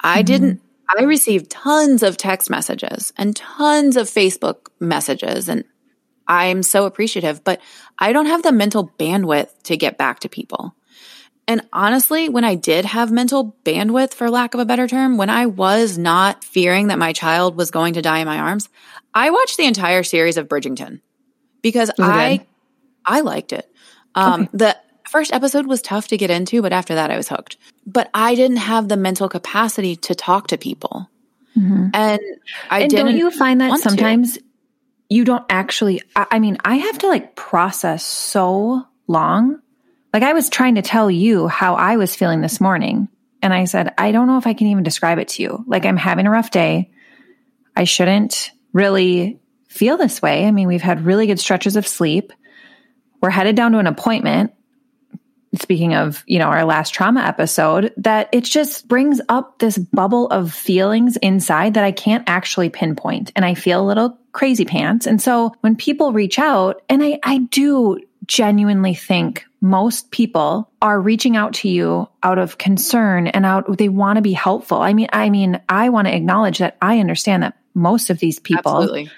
I 0.00 0.18
mm-hmm. 0.18 0.24
didn't, 0.24 0.62
I 0.98 1.02
received 1.02 1.50
tons 1.50 2.02
of 2.02 2.16
text 2.16 2.50
messages 2.50 3.12
and 3.16 3.36
tons 3.36 3.96
of 3.96 4.08
Facebook 4.08 4.68
messages. 4.78 5.48
And 5.48 5.64
I'm 6.26 6.62
so 6.62 6.86
appreciative, 6.86 7.44
but 7.44 7.60
I 7.98 8.12
don't 8.12 8.26
have 8.26 8.42
the 8.42 8.52
mental 8.52 8.92
bandwidth 8.98 9.62
to 9.64 9.76
get 9.76 9.98
back 9.98 10.20
to 10.20 10.28
people. 10.28 10.74
And 11.48 11.62
honestly, 11.72 12.28
when 12.28 12.44
I 12.44 12.54
did 12.54 12.84
have 12.84 13.10
mental 13.10 13.56
bandwidth, 13.64 14.14
for 14.14 14.30
lack 14.30 14.54
of 14.54 14.60
a 14.60 14.64
better 14.64 14.86
term, 14.86 15.16
when 15.16 15.30
I 15.30 15.46
was 15.46 15.98
not 15.98 16.44
fearing 16.44 16.88
that 16.88 16.98
my 16.98 17.12
child 17.12 17.56
was 17.56 17.72
going 17.72 17.94
to 17.94 18.02
die 18.02 18.20
in 18.20 18.26
my 18.26 18.38
arms, 18.38 18.68
I 19.12 19.30
watched 19.30 19.56
the 19.56 19.64
entire 19.64 20.04
series 20.04 20.36
of 20.36 20.48
Bridgerton 20.48 21.00
because 21.62 21.90
I, 21.98 22.46
I 23.04 23.20
liked 23.22 23.52
it. 23.52 23.68
Um, 24.14 24.42
okay. 24.42 24.50
the 24.52 24.76
first 25.10 25.32
episode 25.32 25.66
was 25.66 25.82
tough 25.82 26.08
to 26.08 26.16
get 26.16 26.30
into, 26.30 26.62
but 26.62 26.72
after 26.72 26.94
that, 26.94 27.10
I 27.10 27.16
was 27.16 27.28
hooked. 27.28 27.56
But 27.86 28.08
I 28.14 28.34
didn't 28.34 28.58
have 28.58 28.88
the 28.88 28.96
mental 28.96 29.28
capacity 29.28 29.96
to 29.96 30.14
talk 30.14 30.48
to 30.48 30.56
people. 30.56 31.10
Mm-hmm. 31.56 31.88
And 31.92 32.20
I 32.70 32.80
and 32.80 32.90
didn't. 32.90 33.06
Don't 33.06 33.16
you 33.16 33.30
find 33.30 33.60
that 33.60 33.80
sometimes 33.80 34.34
to. 34.34 34.44
you 35.08 35.24
don't 35.24 35.44
actually? 35.50 36.02
I, 36.14 36.26
I 36.32 36.38
mean, 36.38 36.58
I 36.64 36.76
have 36.76 36.98
to 36.98 37.08
like 37.08 37.34
process 37.34 38.04
so 38.04 38.86
long. 39.08 39.60
Like 40.14 40.22
I 40.22 40.32
was 40.32 40.48
trying 40.48 40.76
to 40.76 40.82
tell 40.82 41.10
you 41.10 41.48
how 41.48 41.74
I 41.74 41.96
was 41.96 42.14
feeling 42.14 42.40
this 42.40 42.60
morning. 42.60 43.08
And 43.42 43.52
I 43.52 43.64
said, 43.64 43.94
I 43.98 44.12
don't 44.12 44.26
know 44.26 44.38
if 44.38 44.46
I 44.46 44.54
can 44.54 44.68
even 44.68 44.84
describe 44.84 45.18
it 45.18 45.28
to 45.28 45.42
you. 45.42 45.64
Like 45.66 45.84
I'm 45.86 45.96
having 45.96 46.26
a 46.26 46.30
rough 46.30 46.50
day. 46.50 46.90
I 47.74 47.84
shouldn't 47.84 48.52
really 48.72 49.40
feel 49.68 49.96
this 49.96 50.20
way. 50.20 50.46
I 50.46 50.50
mean, 50.50 50.68
we've 50.68 50.82
had 50.82 51.04
really 51.04 51.26
good 51.26 51.40
stretches 51.40 51.76
of 51.76 51.86
sleep. 51.86 52.32
We're 53.22 53.30
headed 53.30 53.56
down 53.56 53.72
to 53.72 53.78
an 53.78 53.86
appointment 53.86 54.52
speaking 55.54 55.94
of, 55.94 56.22
you 56.26 56.38
know, 56.38 56.46
our 56.46 56.64
last 56.64 56.94
trauma 56.94 57.20
episode, 57.22 57.92
that 57.96 58.28
it 58.32 58.44
just 58.44 58.86
brings 58.86 59.20
up 59.28 59.58
this 59.58 59.76
bubble 59.78 60.28
of 60.28 60.52
feelings 60.52 61.16
inside 61.16 61.74
that 61.74 61.84
I 61.84 61.92
can't 61.92 62.28
actually 62.28 62.68
pinpoint. 62.68 63.32
And 63.34 63.44
I 63.44 63.54
feel 63.54 63.82
a 63.82 63.86
little 63.86 64.18
crazy 64.32 64.64
pants. 64.64 65.06
And 65.06 65.20
so 65.20 65.54
when 65.60 65.74
people 65.74 66.12
reach 66.12 66.38
out, 66.38 66.82
and 66.88 67.02
I, 67.02 67.18
I 67.22 67.38
do 67.38 67.98
genuinely 68.26 68.94
think 68.94 69.44
most 69.60 70.10
people 70.12 70.70
are 70.80 71.00
reaching 71.00 71.36
out 71.36 71.54
to 71.54 71.68
you 71.68 72.08
out 72.22 72.38
of 72.38 72.58
concern 72.58 73.26
and 73.26 73.44
out 73.44 73.76
they 73.76 73.88
want 73.88 74.16
to 74.16 74.22
be 74.22 74.32
helpful. 74.32 74.80
I 74.80 74.94
mean, 74.94 75.08
I 75.12 75.30
mean, 75.30 75.60
I 75.68 75.88
want 75.88 76.06
to 76.06 76.14
acknowledge 76.14 76.58
that 76.58 76.76
I 76.80 77.00
understand 77.00 77.42
that 77.42 77.58
most 77.74 78.08
of 78.08 78.18
these 78.18 78.38
people 78.38 78.76
Absolutely. 78.76 79.10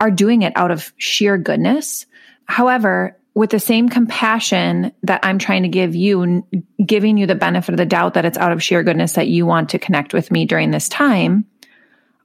are 0.00 0.10
doing 0.10 0.42
it 0.42 0.52
out 0.56 0.70
of 0.70 0.92
sheer 0.96 1.36
goodness. 1.36 2.06
However, 2.44 3.16
with 3.34 3.50
the 3.50 3.60
same 3.60 3.88
compassion 3.88 4.92
that 5.02 5.20
I'm 5.22 5.38
trying 5.38 5.62
to 5.62 5.68
give 5.68 5.94
you, 5.94 6.46
giving 6.84 7.16
you 7.16 7.26
the 7.26 7.34
benefit 7.34 7.72
of 7.72 7.78
the 7.78 7.86
doubt 7.86 8.14
that 8.14 8.24
it's 8.24 8.38
out 8.38 8.52
of 8.52 8.62
sheer 8.62 8.82
goodness 8.82 9.12
that 9.12 9.28
you 9.28 9.46
want 9.46 9.70
to 9.70 9.78
connect 9.78 10.12
with 10.12 10.30
me 10.30 10.44
during 10.44 10.70
this 10.70 10.88
time, 10.88 11.46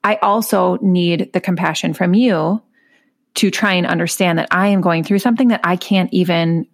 I 0.04 0.16
also 0.18 0.78
need 0.82 1.32
the 1.34 1.42
compassion 1.42 1.94
from 1.94 2.14
you 2.14 2.62
to 3.36 3.52
try 3.52 3.74
and 3.74 3.86
understand 3.86 4.40
that 4.40 4.48
I 4.52 4.68
am 4.68 4.82
going 4.82 5.04
through 5.04 5.20
something 5.20 5.50
that 5.50 5.62
I 5.64 5.76
can't 5.76 6.12
even 6.14 6.68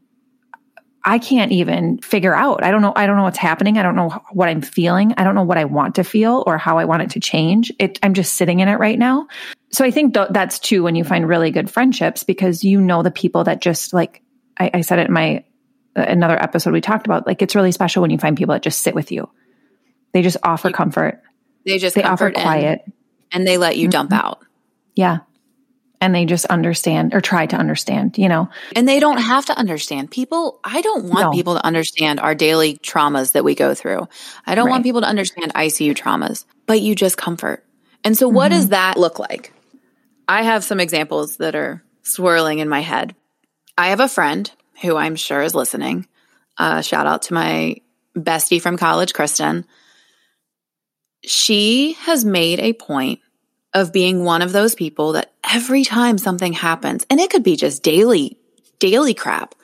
I 1.06 1.20
can't 1.20 1.52
even 1.52 1.98
figure 1.98 2.34
out. 2.34 2.64
I 2.64 2.72
don't 2.72 2.82
know 2.82 2.94
I 2.96 3.06
don't 3.06 3.18
know 3.18 3.24
what's 3.24 3.38
happening. 3.38 3.78
I 3.78 3.84
don't 3.84 3.98
know 3.98 4.10
what 4.32 4.48
I'm 4.48 4.62
feeling. 4.62 5.14
I 5.18 5.26
don't 5.26 5.36
know 5.36 5.44
what 5.44 5.58
I 5.58 5.66
want 5.66 5.96
to 5.96 6.04
feel 6.04 6.44
or 6.48 6.58
how 6.58 6.78
I 6.78 6.86
want 6.86 7.02
it 7.04 7.10
to 7.12 7.20
change. 7.20 7.74
It, 7.78 8.00
I'm 8.02 8.14
just 8.14 8.36
sitting 8.36 8.62
in 8.62 8.70
it 8.70 8.76
right 8.80 8.98
now. 8.98 9.28
So 9.72 9.84
I 9.84 9.92
think 9.92 10.14
th- 10.14 10.30
that's 10.32 10.60
too 10.60 10.84
when 10.84 10.96
you 10.96 11.04
find 11.04 11.28
really 11.28 11.52
good 11.52 11.70
friendships 11.70 12.24
because 12.24 12.64
you 12.64 12.80
know 12.80 13.04
the 13.04 13.12
people 13.12 13.44
that 13.44 13.62
just 13.62 13.94
like 13.94 14.23
I, 14.58 14.72
I 14.76 14.82
said 14.82 15.00
it 15.00 15.08
in 15.08 15.14
my 15.14 15.44
uh, 15.96 16.06
another 16.08 16.42
episode 16.42 16.74
we 16.74 16.82
talked 16.82 17.06
about. 17.06 17.28
Like 17.28 17.42
it's 17.42 17.56
really 17.56 17.72
special 17.72 18.02
when 18.02 18.12
you 18.12 18.18
find 18.18 18.38
people 18.38 18.54
that 18.54 18.64
just 18.64 18.82
sit 18.82 18.96
with 18.96 19.12
you. 19.12 19.30
They 20.12 20.22
just 20.22 20.38
offer 20.44 20.70
you, 20.70 20.74
comfort. 20.74 21.22
They 21.66 21.78
just 21.78 21.96
they 21.96 22.04
offer 22.04 22.32
quiet, 22.32 22.82
and, 22.86 22.94
and, 23.32 23.48
they 23.48 23.58
let 23.58 23.78
you 23.78 23.86
mm-hmm. 23.86 23.92
dump 23.92 24.14
out. 24.14 24.40
Yeah, 24.96 25.20
and 26.02 26.14
they 26.14 26.26
just 26.26 26.46
understand 26.46 27.14
or 27.14 27.22
try 27.22 27.46
to 27.46 27.56
understand. 27.56 28.18
You 28.18 28.30
know, 28.30 28.50
and 28.76 28.88
they 28.88 29.00
don't 29.00 29.18
have 29.18 29.46
to 29.48 29.58
understand. 29.58 30.12
People, 30.12 30.60
I 30.64 30.82
don't 30.82 31.06
want 31.06 31.26
no. 31.26 31.32
people 31.32 31.56
to 31.56 31.66
understand 31.66 32.20
our 32.20 32.36
daily 32.36 32.78
traumas 32.78 33.32
that 33.32 33.44
we 33.44 33.56
go 33.56 33.74
through. 33.74 34.08
I 34.46 34.56
don't 34.56 34.66
right. 34.66 34.72
want 34.72 34.84
people 34.84 35.02
to 35.02 35.08
understand 35.08 35.54
ICU 35.54 35.96
traumas, 35.96 36.46
but 36.66 36.82
you 36.82 36.96
just 36.96 37.18
comfort. 37.18 37.66
And 38.04 38.18
so, 38.18 38.28
what 38.28 38.52
mm-hmm. 38.52 38.60
does 38.60 38.70
that 38.70 38.98
look 38.98 39.20
like? 39.20 39.54
I 40.28 40.44
have 40.44 40.64
some 40.64 40.80
examples 40.80 41.38
that 41.38 41.56
are 41.56 41.84
swirling 42.04 42.60
in 42.60 42.70
my 42.70 42.82
head. 42.82 43.16
I 43.78 43.88
have 43.90 44.00
a 44.00 44.08
friend 44.08 44.50
who 44.82 44.96
I'm 44.96 45.16
sure 45.16 45.42
is 45.42 45.56
listening. 45.56 46.08
Uh, 46.58 46.82
shout 46.82 47.08
out 47.08 47.24
to 47.24 47.34
my 47.34 47.78
bestie 48.16 48.62
from 48.62 48.78
college, 48.78 49.14
Kristen. 49.14 49.66
She 51.24 51.94
has 51.94 52.24
made 52.24 52.60
a 52.60 52.74
point 52.74 53.20
of 53.74 53.92
being 53.92 54.24
one 54.24 54.42
of 54.42 54.52
those 54.52 54.76
people 54.76 55.14
that 55.14 55.34
every 55.50 55.84
time 55.84 56.18
something 56.18 56.54
happens, 56.54 57.06
and 57.10 57.20
it 57.20 57.32
could 57.32 57.44
be 57.44 57.56
just 57.56 57.82
daily, 57.82 58.38
daily 58.78 59.16
crap, 59.16 59.56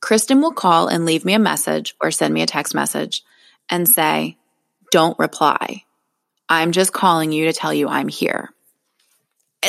Kristen 0.00 0.40
will 0.40 0.52
call 0.52 0.88
and 0.88 1.04
leave 1.04 1.24
me 1.24 1.34
a 1.34 1.38
message 1.38 1.94
or 2.00 2.10
send 2.10 2.34
me 2.34 2.42
a 2.42 2.46
text 2.46 2.74
message 2.74 3.22
and 3.68 3.88
say, 3.88 4.36
Don't 4.90 5.18
reply. 5.18 5.84
I'm 6.48 6.72
just 6.72 6.92
calling 6.92 7.30
you 7.30 7.44
to 7.44 7.52
tell 7.52 7.72
you 7.72 7.88
I'm 7.88 8.08
here 8.08 8.50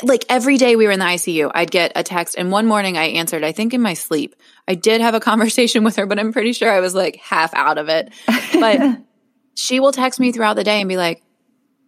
like 0.01 0.25
every 0.29 0.57
day 0.57 0.75
we 0.75 0.85
were 0.85 0.91
in 0.91 0.99
the 0.99 1.05
ICU, 1.05 1.51
I'd 1.53 1.69
get 1.69 1.91
a 1.95 2.03
text. 2.03 2.35
And 2.37 2.51
one 2.51 2.65
morning 2.65 2.97
I 2.97 3.03
answered, 3.03 3.43
I 3.43 3.51
think 3.51 3.73
in 3.73 3.81
my 3.81 3.93
sleep. 3.93 4.35
I 4.67 4.75
did 4.75 5.01
have 5.01 5.13
a 5.13 5.19
conversation 5.31 5.83
with 5.83 5.97
her, 5.97 6.05
but 6.05 6.19
I'm 6.19 6.33
pretty 6.33 6.53
sure 6.53 6.71
I 6.71 6.79
was 6.79 6.95
like 6.95 7.17
half 7.17 7.53
out 7.53 7.77
of 7.77 7.89
it. 7.89 8.11
But 8.53 8.99
she 9.55 9.79
will 9.79 9.91
text 9.91 10.19
me 10.19 10.31
throughout 10.31 10.55
the 10.55 10.63
day 10.63 10.79
and 10.79 10.89
be 10.89 10.97
like, 10.97 11.21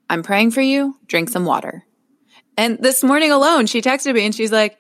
I'm 0.10 0.22
praying 0.22 0.52
for 0.52 0.62
you, 0.62 0.98
drink 1.08 1.30
some 1.30 1.46
water. 1.46 1.84
And 2.58 2.78
this 2.80 3.04
morning 3.04 3.32
alone, 3.32 3.66
she 3.66 3.82
texted 3.82 4.14
me 4.14 4.26
and 4.26 4.36
she's 4.36 4.52
like, 4.52 4.78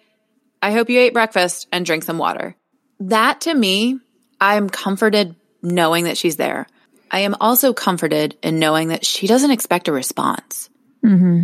I 0.61 0.71
hope 0.71 0.89
you 0.89 0.99
ate 0.99 1.13
breakfast 1.13 1.67
and 1.71 1.85
drink 1.85 2.03
some 2.03 2.17
water. 2.17 2.55
That 2.99 3.41
to 3.41 3.53
me, 3.53 3.99
I'm 4.39 4.69
comforted 4.69 5.35
knowing 5.61 6.05
that 6.05 6.17
she's 6.17 6.38
there. 6.38 6.67
I 7.11 7.19
am 7.19 7.35
also 7.39 7.73
comforted 7.73 8.38
in 8.41 8.59
knowing 8.59 8.89
that 8.89 9.05
she 9.05 9.27
doesn't 9.27 9.51
expect 9.51 9.88
a 9.88 9.91
response. 9.91 10.69
Mm-hmm. 11.03 11.43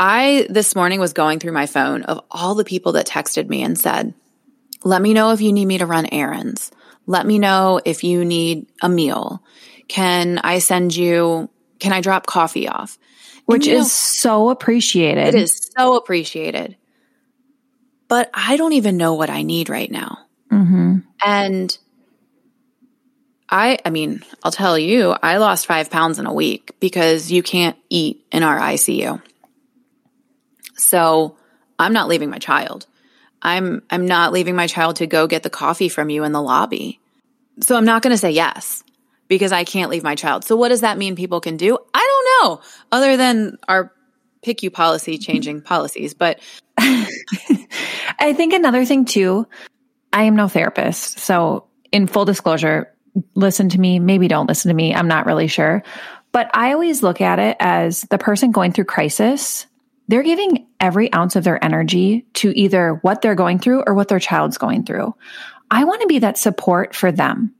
I 0.00 0.46
this 0.48 0.74
morning 0.74 0.98
was 0.98 1.12
going 1.12 1.38
through 1.38 1.52
my 1.52 1.66
phone 1.66 2.02
of 2.04 2.24
all 2.30 2.54
the 2.54 2.64
people 2.64 2.92
that 2.92 3.06
texted 3.06 3.48
me 3.48 3.62
and 3.62 3.78
said, 3.78 4.14
let 4.82 5.02
me 5.02 5.12
know 5.12 5.32
if 5.32 5.42
you 5.42 5.52
need 5.52 5.66
me 5.66 5.76
to 5.78 5.86
run 5.86 6.06
errands. 6.10 6.72
Let 7.06 7.26
me 7.26 7.38
know 7.38 7.80
if 7.84 8.02
you 8.02 8.24
need 8.24 8.66
a 8.80 8.88
meal. 8.88 9.44
Can 9.88 10.38
I 10.38 10.58
send 10.58 10.96
you, 10.96 11.50
can 11.80 11.92
I 11.92 12.00
drop 12.00 12.26
coffee 12.26 12.66
off? 12.66 12.98
Which 13.44 13.66
is 13.66 13.80
know, 13.80 13.84
so 13.84 14.48
appreciated. 14.48 15.34
It 15.34 15.34
is 15.34 15.70
so 15.76 15.96
appreciated. 15.96 16.76
But 18.08 18.30
I 18.32 18.56
don't 18.56 18.72
even 18.72 18.96
know 18.96 19.14
what 19.14 19.28
I 19.28 19.42
need 19.42 19.68
right 19.68 19.90
now. 19.90 20.18
Mm-hmm. 20.50 20.98
And 21.24 21.78
I, 23.50 23.78
I 23.84 23.90
mean, 23.90 24.24
I'll 24.42 24.52
tell 24.52 24.78
you, 24.78 25.14
I 25.22 25.36
lost 25.36 25.66
five 25.66 25.90
pounds 25.90 26.18
in 26.18 26.26
a 26.26 26.32
week 26.32 26.72
because 26.80 27.30
you 27.30 27.42
can't 27.42 27.76
eat 27.90 28.24
in 28.32 28.42
our 28.42 28.58
ICU. 28.58 29.20
So 30.80 31.36
I'm 31.78 31.92
not 31.92 32.08
leaving 32.08 32.30
my 32.30 32.38
child. 32.38 32.86
I'm 33.42 33.82
I'm 33.90 34.06
not 34.06 34.32
leaving 34.32 34.54
my 34.54 34.66
child 34.66 34.96
to 34.96 35.06
go 35.06 35.26
get 35.26 35.42
the 35.42 35.50
coffee 35.50 35.88
from 35.88 36.10
you 36.10 36.24
in 36.24 36.32
the 36.32 36.42
lobby. 36.42 37.00
So 37.60 37.76
I'm 37.76 37.84
not 37.84 38.02
going 38.02 38.12
to 38.12 38.18
say 38.18 38.30
yes 38.30 38.82
because 39.28 39.52
I 39.52 39.64
can't 39.64 39.90
leave 39.90 40.02
my 40.02 40.14
child. 40.14 40.44
So 40.44 40.56
what 40.56 40.68
does 40.68 40.82
that 40.82 40.98
mean 40.98 41.16
people 41.16 41.40
can 41.40 41.56
do? 41.56 41.78
I 41.94 42.22
don't 42.40 42.48
know. 42.48 42.60
Other 42.92 43.16
than 43.16 43.58
our 43.68 43.92
PICU 44.44 44.72
policy 44.72 45.18
changing 45.18 45.62
policies, 45.62 46.14
but 46.14 46.40
I 46.78 48.34
think 48.34 48.52
another 48.52 48.84
thing 48.84 49.04
too, 49.04 49.46
I 50.12 50.24
am 50.24 50.36
no 50.36 50.48
therapist. 50.48 51.18
So 51.18 51.66
in 51.92 52.06
full 52.06 52.24
disclosure, 52.24 52.92
listen 53.34 53.68
to 53.70 53.80
me, 53.80 53.98
maybe 53.98 54.28
don't 54.28 54.48
listen 54.48 54.70
to 54.70 54.74
me. 54.74 54.94
I'm 54.94 55.08
not 55.08 55.26
really 55.26 55.48
sure. 55.48 55.82
But 56.32 56.50
I 56.54 56.72
always 56.72 57.02
look 57.02 57.20
at 57.20 57.38
it 57.38 57.56
as 57.58 58.02
the 58.02 58.18
person 58.18 58.52
going 58.52 58.72
through 58.72 58.84
crisis 58.84 59.66
they're 60.10 60.24
giving 60.24 60.66
every 60.80 61.12
ounce 61.12 61.36
of 61.36 61.44
their 61.44 61.62
energy 61.62 62.26
to 62.34 62.58
either 62.58 62.94
what 63.02 63.22
they're 63.22 63.34
going 63.34 63.58
through 63.58 63.84
or 63.86 63.94
what 63.94 64.08
their 64.08 64.18
child's 64.18 64.58
going 64.58 64.84
through. 64.84 65.14
I 65.70 65.84
want 65.84 66.00
to 66.00 66.08
be 66.08 66.20
that 66.20 66.38
support 66.38 66.94
for 66.94 67.12
them. 67.12 67.54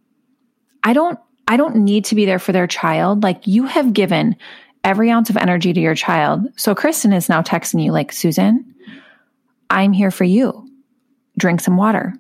I 0.83 0.95
don't 0.95 1.19
I 1.47 1.57
don't 1.57 1.77
need 1.77 2.07
to 2.07 2.15
be 2.15 2.27
there 2.27 2.39
for 2.39 2.53
their 2.53 2.67
child. 2.67 3.23
Like 3.23 3.47
you 3.47 3.65
have 3.65 3.93
given 3.93 4.37
every 4.83 5.11
ounce 5.11 5.31
of 5.31 5.37
energy 5.37 5.73
to 5.73 5.81
your 5.81 5.95
child. 5.95 6.47
So 6.57 6.75
Kristen 6.75 7.13
is 7.13 7.29
now 7.29 7.43
texting 7.43 7.85
you 7.85 7.93
like, 7.93 8.13
"Susan, 8.13 8.75
I'm 9.69 9.93
here 9.93 10.11
for 10.11 10.25
you. 10.25 10.69
Drink 11.37 11.61
some 11.61 11.77
water. 11.77 12.15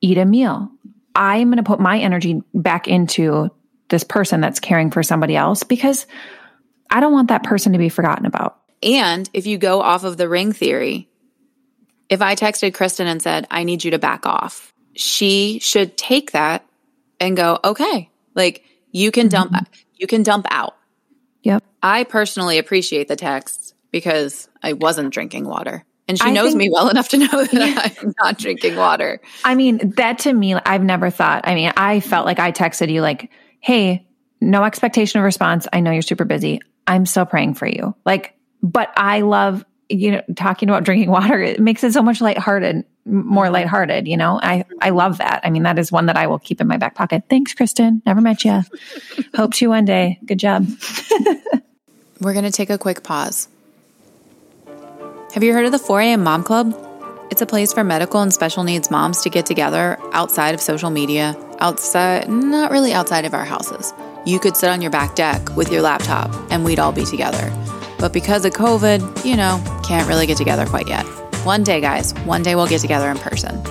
Eat 0.00 0.18
a 0.18 0.24
meal. 0.24 0.70
I'm 1.14 1.48
going 1.48 1.56
to 1.56 1.62
put 1.62 1.80
my 1.80 1.98
energy 1.98 2.42
back 2.52 2.86
into 2.86 3.50
this 3.88 4.04
person 4.04 4.40
that's 4.40 4.60
caring 4.60 4.90
for 4.90 5.02
somebody 5.02 5.36
else 5.36 5.62
because 5.62 6.06
I 6.90 7.00
don't 7.00 7.12
want 7.12 7.28
that 7.28 7.42
person 7.42 7.72
to 7.72 7.78
be 7.78 7.88
forgotten 7.88 8.26
about. 8.26 8.58
And 8.82 9.28
if 9.32 9.46
you 9.46 9.58
go 9.58 9.80
off 9.80 10.04
of 10.04 10.16
the 10.16 10.28
ring 10.28 10.52
theory, 10.52 11.08
if 12.08 12.22
I 12.22 12.34
texted 12.34 12.74
Kristen 12.74 13.06
and 13.06 13.20
said, 13.20 13.46
I 13.50 13.64
need 13.64 13.84
you 13.84 13.90
to 13.92 13.98
back 13.98 14.26
off, 14.26 14.72
she 14.94 15.58
should 15.60 15.96
take 15.96 16.32
that 16.32 16.64
and 17.20 17.36
go, 17.36 17.58
okay, 17.64 18.10
like 18.34 18.64
you 18.92 19.10
can 19.10 19.28
dump, 19.28 19.52
mm-hmm. 19.52 19.72
you 19.94 20.06
can 20.06 20.22
dump 20.22 20.46
out. 20.50 20.76
Yep. 21.42 21.64
I 21.82 22.04
personally 22.04 22.58
appreciate 22.58 23.08
the 23.08 23.16
text 23.16 23.74
because 23.90 24.48
I 24.62 24.74
wasn't 24.74 25.12
drinking 25.12 25.46
water. 25.46 25.84
And 26.08 26.18
she 26.18 26.28
I 26.28 26.32
knows 26.32 26.50
think, 26.50 26.58
me 26.58 26.70
well 26.72 26.88
enough 26.88 27.08
to 27.08 27.18
know 27.18 27.26
that 27.26 27.52
yeah. 27.52 27.88
I'm 28.00 28.14
not 28.22 28.38
drinking 28.38 28.76
water. 28.76 29.20
I 29.44 29.54
mean, 29.56 29.94
that 29.96 30.20
to 30.20 30.32
me, 30.32 30.54
I've 30.54 30.84
never 30.84 31.10
thought. 31.10 31.48
I 31.48 31.54
mean, 31.54 31.72
I 31.76 32.00
felt 32.00 32.26
like 32.26 32.38
I 32.38 32.52
texted 32.52 32.92
you 32.92 33.00
like, 33.00 33.30
hey, 33.60 34.06
no 34.40 34.62
expectation 34.64 35.18
of 35.18 35.24
response. 35.24 35.66
I 35.72 35.80
know 35.80 35.90
you're 35.90 36.02
super 36.02 36.24
busy. 36.24 36.60
I'm 36.86 37.06
still 37.06 37.26
praying 37.26 37.54
for 37.54 37.66
you. 37.66 37.96
Like, 38.04 38.35
but 38.66 38.92
I 38.96 39.20
love, 39.20 39.64
you 39.88 40.12
know, 40.12 40.22
talking 40.34 40.68
about 40.68 40.84
drinking 40.84 41.10
water. 41.10 41.40
It 41.40 41.60
makes 41.60 41.84
it 41.84 41.92
so 41.92 42.02
much 42.02 42.20
lighthearted. 42.20 42.84
more 43.04 43.44
mm-hmm. 43.44 43.54
lighthearted, 43.54 44.08
you 44.08 44.16
know? 44.16 44.40
I, 44.42 44.64
I 44.80 44.90
love 44.90 45.18
that. 45.18 45.40
I 45.44 45.50
mean, 45.50 45.62
that 45.62 45.78
is 45.78 45.92
one 45.92 46.06
that 46.06 46.16
I 46.16 46.26
will 46.26 46.38
keep 46.38 46.60
in 46.60 46.66
my 46.66 46.76
back 46.76 46.94
pocket. 46.94 47.24
Thanks, 47.30 47.54
Kristen. 47.54 48.02
Never 48.04 48.20
met 48.20 48.44
you. 48.44 48.62
Hope 49.34 49.54
to 49.54 49.68
one 49.68 49.84
day. 49.84 50.18
Good 50.24 50.38
job. 50.38 50.66
We're 52.20 52.32
going 52.32 52.44
to 52.44 52.50
take 52.50 52.70
a 52.70 52.78
quick 52.78 53.02
pause. 53.02 53.48
Have 55.34 55.44
you 55.44 55.52
heard 55.52 55.66
of 55.66 55.72
the 55.72 55.78
4 55.78 56.00
a.m. 56.00 56.24
Mom 56.24 56.42
Club? 56.42 56.74
It's 57.30 57.42
a 57.42 57.46
place 57.46 57.72
for 57.72 57.84
medical 57.84 58.22
and 58.22 58.32
special 58.32 58.64
needs 58.64 58.90
moms 58.90 59.22
to 59.22 59.30
get 59.30 59.46
together 59.46 59.98
outside 60.12 60.54
of 60.54 60.60
social 60.60 60.90
media, 60.90 61.36
outside, 61.58 62.28
not 62.28 62.70
really 62.70 62.92
outside 62.92 63.24
of 63.24 63.34
our 63.34 63.44
houses. 63.44 63.92
You 64.24 64.40
could 64.40 64.56
sit 64.56 64.70
on 64.70 64.80
your 64.80 64.90
back 64.90 65.14
deck 65.14 65.54
with 65.56 65.70
your 65.70 65.82
laptop 65.82 66.30
and 66.50 66.64
we'd 66.64 66.78
all 66.78 66.92
be 66.92 67.04
together. 67.04 67.52
But 67.98 68.12
because 68.12 68.44
of 68.44 68.52
COVID, 68.52 69.24
you 69.24 69.36
know, 69.36 69.62
can't 69.84 70.08
really 70.08 70.26
get 70.26 70.36
together 70.36 70.66
quite 70.66 70.88
yet. 70.88 71.04
One 71.44 71.62
day, 71.62 71.80
guys, 71.80 72.12
one 72.24 72.42
day 72.42 72.54
we'll 72.54 72.66
get 72.66 72.80
together 72.80 73.10
in 73.10 73.18
person. 73.18 73.62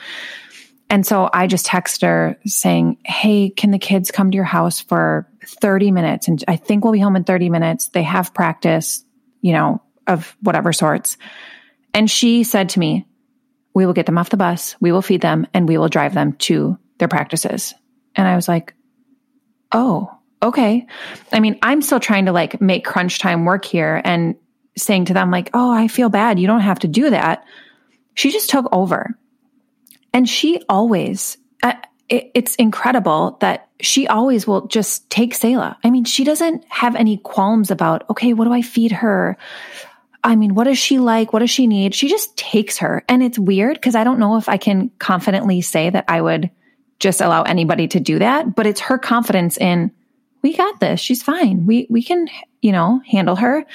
And 0.89 1.05
so 1.05 1.29
I 1.31 1.47
just 1.47 1.67
texted 1.67 2.01
her 2.01 2.37
saying, 2.45 2.97
Hey, 3.05 3.49
can 3.49 3.71
the 3.71 3.79
kids 3.79 4.11
come 4.11 4.31
to 4.31 4.35
your 4.35 4.43
house 4.43 4.81
for 4.81 5.28
30 5.55 5.91
minutes? 5.91 6.27
And 6.27 6.43
I 6.47 6.55
think 6.55 6.83
we'll 6.83 6.93
be 6.93 6.99
home 6.99 7.15
in 7.15 7.23
30 7.23 7.49
minutes. 7.49 7.89
They 7.89 8.03
have 8.03 8.33
practice, 8.33 9.03
you 9.41 9.53
know, 9.53 9.81
of 10.07 10.35
whatever 10.41 10.73
sorts. 10.73 11.17
And 11.93 12.09
she 12.09 12.43
said 12.43 12.69
to 12.69 12.79
me, 12.79 13.05
We 13.73 13.85
will 13.85 13.93
get 13.93 14.05
them 14.05 14.17
off 14.17 14.29
the 14.29 14.37
bus, 14.37 14.75
we 14.79 14.91
will 14.91 15.01
feed 15.01 15.21
them, 15.21 15.47
and 15.53 15.67
we 15.67 15.77
will 15.77 15.89
drive 15.89 16.13
them 16.13 16.33
to 16.33 16.77
their 16.97 17.07
practices. 17.07 17.73
And 18.15 18.27
I 18.27 18.35
was 18.35 18.47
like, 18.47 18.73
Oh, 19.71 20.11
okay. 20.41 20.87
I 21.31 21.39
mean, 21.39 21.59
I'm 21.61 21.81
still 21.81 21.99
trying 21.99 22.25
to 22.25 22.31
like 22.31 22.59
make 22.61 22.85
crunch 22.85 23.19
time 23.19 23.45
work 23.45 23.65
here 23.65 24.01
and 24.03 24.35
saying 24.77 25.05
to 25.05 25.13
them, 25.13 25.31
like, 25.31 25.49
Oh, 25.53 25.71
I 25.71 25.87
feel 25.87 26.09
bad. 26.09 26.39
You 26.39 26.47
don't 26.47 26.61
have 26.61 26.79
to 26.79 26.87
do 26.87 27.09
that. 27.11 27.43
She 28.13 28.31
just 28.31 28.49
took 28.49 28.67
over. 28.71 29.17
And 30.13 30.27
she 30.27 30.61
always, 30.67 31.37
uh, 31.61 31.73
it, 32.09 32.31
it's 32.33 32.55
incredible 32.55 33.37
that 33.41 33.68
she 33.81 34.07
always 34.07 34.45
will 34.45 34.67
just 34.67 35.09
take 35.09 35.33
Selah. 35.33 35.77
I 35.83 35.89
mean, 35.89 36.03
she 36.03 36.23
doesn't 36.23 36.65
have 36.67 36.95
any 36.95 37.17
qualms 37.17 37.71
about, 37.71 38.09
okay, 38.09 38.33
what 38.33 38.45
do 38.45 38.53
I 38.53 38.61
feed 38.61 38.91
her? 38.91 39.37
I 40.23 40.35
mean, 40.35 40.53
what 40.53 40.65
does 40.65 40.77
she 40.77 40.99
like? 40.99 41.31
What 41.31 41.39
does 41.39 41.49
she 41.49 41.65
need? 41.65 41.95
She 41.95 42.09
just 42.09 42.35
takes 42.35 42.79
her. 42.79 43.03
And 43.07 43.23
it's 43.23 43.39
weird 43.39 43.75
because 43.75 43.95
I 43.95 44.03
don't 44.03 44.19
know 44.19 44.35
if 44.35 44.49
I 44.49 44.57
can 44.57 44.91
confidently 44.99 45.61
say 45.61 45.89
that 45.89 46.05
I 46.07 46.21
would 46.21 46.49
just 46.99 47.21
allow 47.21 47.43
anybody 47.43 47.87
to 47.89 47.99
do 48.01 48.19
that, 48.19 48.55
but 48.55 48.67
it's 48.67 48.81
her 48.81 48.97
confidence 48.97 49.57
in, 49.57 49.91
we 50.41 50.55
got 50.55 50.81
this. 50.81 50.99
She's 50.99 51.23
fine. 51.23 51.65
We, 51.65 51.87
we 51.89 52.03
can, 52.03 52.27
you 52.61 52.73
know, 52.73 53.01
handle 53.09 53.37
her. 53.37 53.65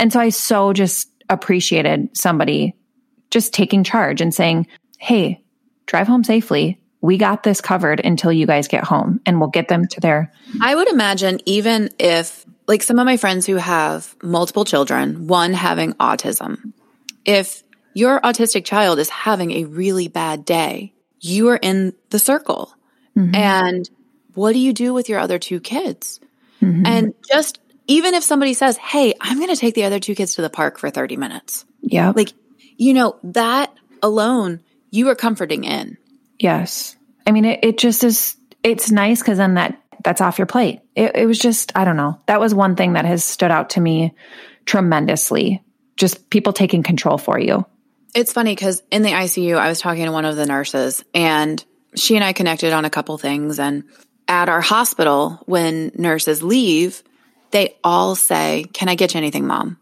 And 0.00 0.12
so 0.12 0.18
I 0.18 0.30
so 0.30 0.72
just 0.72 1.08
appreciated 1.28 2.16
somebody 2.16 2.74
just 3.30 3.54
taking 3.54 3.84
charge 3.84 4.20
and 4.20 4.34
saying, 4.34 4.66
Hey, 4.98 5.42
drive 5.86 6.08
home 6.08 6.24
safely. 6.24 6.80
We 7.04 7.18
got 7.18 7.42
this 7.42 7.60
covered 7.60 8.00
until 8.02 8.32
you 8.32 8.46
guys 8.46 8.66
get 8.66 8.82
home 8.82 9.20
and 9.26 9.38
we'll 9.38 9.50
get 9.50 9.68
them 9.68 9.86
to 9.88 10.00
their. 10.00 10.32
I 10.62 10.74
would 10.74 10.88
imagine 10.88 11.38
even 11.44 11.90
if, 11.98 12.46
like 12.66 12.82
some 12.82 12.98
of 12.98 13.04
my 13.04 13.18
friends 13.18 13.44
who 13.44 13.56
have 13.56 14.16
multiple 14.22 14.64
children, 14.64 15.26
one 15.26 15.52
having 15.52 15.92
autism, 15.94 16.72
if 17.26 17.62
your 17.92 18.22
autistic 18.22 18.64
child 18.64 18.98
is 18.98 19.10
having 19.10 19.50
a 19.50 19.64
really 19.64 20.08
bad 20.08 20.46
day, 20.46 20.94
you 21.20 21.48
are 21.50 21.58
in 21.60 21.92
the 22.08 22.18
circle. 22.18 22.74
Mm-hmm. 23.14 23.34
And 23.34 23.90
what 24.32 24.54
do 24.54 24.58
you 24.58 24.72
do 24.72 24.94
with 24.94 25.10
your 25.10 25.18
other 25.18 25.38
two 25.38 25.60
kids? 25.60 26.20
Mm-hmm. 26.62 26.86
And 26.86 27.14
just 27.30 27.60
even 27.86 28.14
if 28.14 28.24
somebody 28.24 28.54
says, 28.54 28.78
Hey, 28.78 29.12
I'm 29.20 29.36
going 29.36 29.50
to 29.50 29.60
take 29.60 29.74
the 29.74 29.84
other 29.84 30.00
two 30.00 30.14
kids 30.14 30.36
to 30.36 30.42
the 30.42 30.48
park 30.48 30.78
for 30.78 30.88
30 30.88 31.18
minutes. 31.18 31.66
Yeah. 31.82 32.14
Like, 32.16 32.32
you 32.78 32.94
know, 32.94 33.18
that 33.24 33.74
alone 34.02 34.62
you 34.90 35.10
are 35.10 35.14
comforting 35.14 35.64
in. 35.64 35.98
Yes. 36.38 36.96
I 37.26 37.32
mean, 37.32 37.44
it, 37.44 37.60
it 37.62 37.78
just 37.78 38.04
is, 38.04 38.36
it's 38.62 38.90
nice 38.90 39.20
because 39.20 39.38
then 39.38 39.54
that, 39.54 39.80
that's 40.02 40.20
off 40.20 40.38
your 40.38 40.46
plate. 40.46 40.80
It, 40.94 41.12
it 41.14 41.26
was 41.26 41.38
just, 41.38 41.72
I 41.74 41.84
don't 41.84 41.96
know. 41.96 42.20
That 42.26 42.40
was 42.40 42.54
one 42.54 42.76
thing 42.76 42.94
that 42.94 43.04
has 43.04 43.24
stood 43.24 43.50
out 43.50 43.70
to 43.70 43.80
me 43.80 44.14
tremendously. 44.66 45.62
Just 45.96 46.28
people 46.30 46.52
taking 46.52 46.82
control 46.82 47.18
for 47.18 47.38
you. 47.38 47.64
It's 48.14 48.32
funny 48.32 48.54
because 48.54 48.82
in 48.90 49.02
the 49.02 49.10
ICU, 49.10 49.56
I 49.56 49.68
was 49.68 49.80
talking 49.80 50.04
to 50.04 50.12
one 50.12 50.24
of 50.24 50.36
the 50.36 50.46
nurses 50.46 51.04
and 51.14 51.64
she 51.94 52.16
and 52.16 52.24
I 52.24 52.32
connected 52.32 52.72
on 52.72 52.84
a 52.84 52.90
couple 52.90 53.16
things. 53.18 53.58
And 53.58 53.84
at 54.28 54.48
our 54.48 54.60
hospital, 54.60 55.40
when 55.46 55.92
nurses 55.94 56.42
leave, 56.42 57.02
they 57.50 57.76
all 57.82 58.14
say, 58.14 58.66
Can 58.72 58.88
I 58.88 58.94
get 58.94 59.14
you 59.14 59.18
anything, 59.18 59.46
mom? 59.46 59.78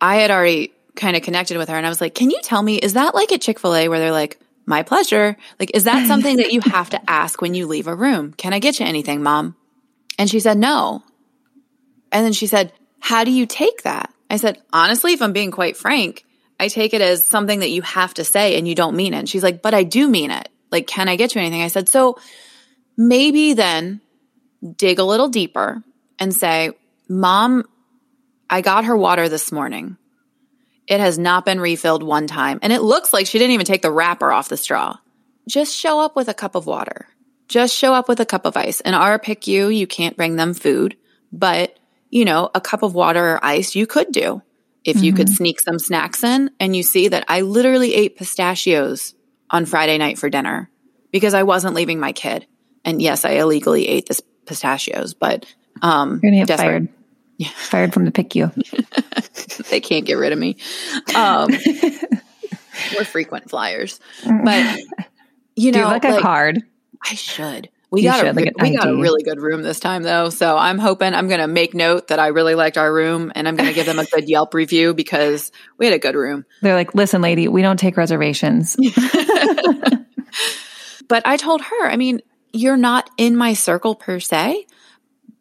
I 0.00 0.16
had 0.16 0.30
already 0.30 0.72
kind 0.96 1.16
of 1.16 1.22
connected 1.22 1.56
with 1.56 1.68
her 1.68 1.76
and 1.76 1.86
I 1.86 1.88
was 1.88 2.00
like, 2.00 2.14
can 2.14 2.30
you 2.30 2.40
tell 2.42 2.62
me, 2.62 2.76
is 2.76 2.94
that 2.94 3.14
like 3.14 3.32
at 3.32 3.40
Chick 3.40 3.58
fil 3.58 3.74
A 3.74 3.88
where 3.88 3.98
they're 3.98 4.12
like, 4.12 4.38
my 4.66 4.82
pleasure? 4.82 5.36
Like, 5.58 5.72
is 5.74 5.84
that 5.84 6.06
something 6.06 6.36
that 6.36 6.52
you 6.52 6.60
have 6.60 6.90
to 6.90 7.10
ask 7.10 7.40
when 7.40 7.54
you 7.54 7.66
leave 7.66 7.86
a 7.86 7.94
room? 7.94 8.32
Can 8.32 8.52
I 8.52 8.58
get 8.58 8.80
you 8.80 8.86
anything, 8.86 9.22
mom? 9.22 9.56
And 10.18 10.30
she 10.30 10.40
said, 10.40 10.58
no. 10.58 11.02
And 12.10 12.24
then 12.24 12.32
she 12.32 12.46
said, 12.46 12.72
how 13.00 13.24
do 13.24 13.30
you 13.30 13.46
take 13.46 13.82
that? 13.82 14.12
I 14.30 14.36
said, 14.36 14.62
honestly, 14.72 15.12
if 15.12 15.22
I'm 15.22 15.32
being 15.32 15.50
quite 15.50 15.76
frank, 15.76 16.24
I 16.60 16.68
take 16.68 16.94
it 16.94 17.00
as 17.00 17.26
something 17.26 17.60
that 17.60 17.70
you 17.70 17.82
have 17.82 18.14
to 18.14 18.24
say 18.24 18.56
and 18.56 18.68
you 18.68 18.74
don't 18.74 18.96
mean 18.96 19.14
it. 19.14 19.18
And 19.18 19.28
she's 19.28 19.42
like, 19.42 19.62
but 19.62 19.74
I 19.74 19.82
do 19.82 20.08
mean 20.08 20.30
it. 20.30 20.48
Like, 20.70 20.86
can 20.86 21.08
I 21.08 21.16
get 21.16 21.34
you 21.34 21.40
anything? 21.40 21.62
I 21.62 21.68
said, 21.68 21.88
so 21.88 22.18
maybe 22.96 23.54
then 23.54 24.00
dig 24.76 24.98
a 24.98 25.04
little 25.04 25.28
deeper 25.28 25.82
and 26.18 26.34
say, 26.34 26.70
mom, 27.08 27.64
I 28.48 28.60
got 28.60 28.84
her 28.84 28.96
water 28.96 29.28
this 29.28 29.50
morning. 29.50 29.96
It 30.86 31.00
has 31.00 31.18
not 31.18 31.44
been 31.44 31.60
refilled 31.60 32.02
one 32.02 32.26
time. 32.26 32.58
And 32.62 32.72
it 32.72 32.82
looks 32.82 33.12
like 33.12 33.26
she 33.26 33.38
didn't 33.38 33.52
even 33.52 33.66
take 33.66 33.82
the 33.82 33.90
wrapper 33.90 34.32
off 34.32 34.48
the 34.48 34.56
straw. 34.56 34.96
Just 35.48 35.74
show 35.74 36.00
up 36.00 36.16
with 36.16 36.28
a 36.28 36.34
cup 36.34 36.54
of 36.54 36.66
water. 36.66 37.08
Just 37.48 37.74
show 37.74 37.94
up 37.94 38.08
with 38.08 38.20
a 38.20 38.26
cup 38.26 38.46
of 38.46 38.56
ice. 38.56 38.80
In 38.80 38.94
our 38.94 39.18
PICU 39.18 39.76
you 39.76 39.86
can't 39.86 40.16
bring 40.16 40.36
them 40.36 40.54
food, 40.54 40.96
but 41.32 41.78
you 42.10 42.24
know, 42.24 42.50
a 42.54 42.60
cup 42.60 42.82
of 42.82 42.94
water 42.94 43.34
or 43.34 43.44
ice 43.44 43.74
you 43.74 43.86
could 43.86 44.12
do. 44.12 44.42
If 44.84 44.96
mm-hmm. 44.96 45.04
you 45.04 45.12
could 45.12 45.28
mm-hmm. 45.28 45.36
sneak 45.36 45.60
some 45.60 45.78
snacks 45.78 46.24
in 46.24 46.50
and 46.58 46.74
you 46.74 46.82
see 46.82 47.08
that 47.08 47.24
I 47.28 47.42
literally 47.42 47.94
ate 47.94 48.16
pistachios 48.16 49.14
on 49.48 49.64
Friday 49.64 49.96
night 49.98 50.18
for 50.18 50.28
dinner 50.28 50.70
because 51.12 51.34
I 51.34 51.44
wasn't 51.44 51.74
leaving 51.74 52.00
my 52.00 52.12
kid. 52.12 52.46
And 52.84 53.00
yes, 53.00 53.24
I 53.24 53.32
illegally 53.32 53.86
ate 53.86 54.06
this 54.06 54.20
pistachios, 54.46 55.14
but 55.14 55.46
um 55.80 56.20
You're 56.22 56.32
gonna 56.32 56.46
get 56.46 56.58
fired. 56.58 56.88
Yeah. 57.42 57.48
Fired 57.56 57.92
from 57.92 58.04
the 58.04 58.12
PICU. 58.12 59.68
they 59.70 59.80
can't 59.80 60.04
get 60.04 60.14
rid 60.14 60.32
of 60.32 60.38
me. 60.38 60.56
Um, 61.14 61.50
we're 62.96 63.04
frequent 63.04 63.50
flyers. 63.50 64.00
But, 64.24 64.78
you 65.56 65.72
know, 65.72 65.84
like, 65.84 66.04
like, 66.04 66.18
a 66.18 66.22
card. 66.22 66.62
I 67.04 67.14
should. 67.14 67.68
We 67.90 68.02
You 68.02 68.08
got 68.08 68.24
a 68.24 68.32
like 68.32 68.54
we 68.62 68.74
got 68.74 68.88
a 68.88 68.96
really 68.96 69.22
good 69.22 69.38
room 69.38 69.62
this 69.62 69.78
time 69.78 70.02
though, 70.02 70.30
so 70.30 70.56
I'm 70.56 70.78
hoping 70.78 71.12
I'm 71.12 71.28
going 71.28 71.40
to 71.40 71.46
make 71.46 71.74
note 71.74 72.08
that 72.08 72.18
I 72.18 72.28
really 72.28 72.54
liked 72.54 72.78
our 72.78 72.90
room, 72.90 73.30
and 73.34 73.46
I'm 73.46 73.54
going 73.54 73.68
to 73.68 73.74
give 73.74 73.84
them 73.84 73.98
a 73.98 74.06
good 74.06 74.30
Yelp 74.30 74.54
review 74.54 74.94
because 74.94 75.52
we 75.76 75.84
had 75.84 75.94
a 75.94 75.98
good 75.98 76.14
room. 76.14 76.46
They're 76.62 76.74
like, 76.74 76.94
listen, 76.94 77.20
lady, 77.20 77.48
we 77.48 77.60
don't 77.60 77.76
take 77.76 77.98
reservations. 77.98 78.78
But 81.12 81.26
I 81.26 81.36
told 81.36 81.60
her, 81.60 81.90
I 81.90 81.96
mean, 81.96 82.22
you're 82.54 82.78
not 82.78 83.10
in 83.18 83.36
my 83.36 83.52
circle 83.52 83.94
per 83.94 84.18
se, 84.18 84.66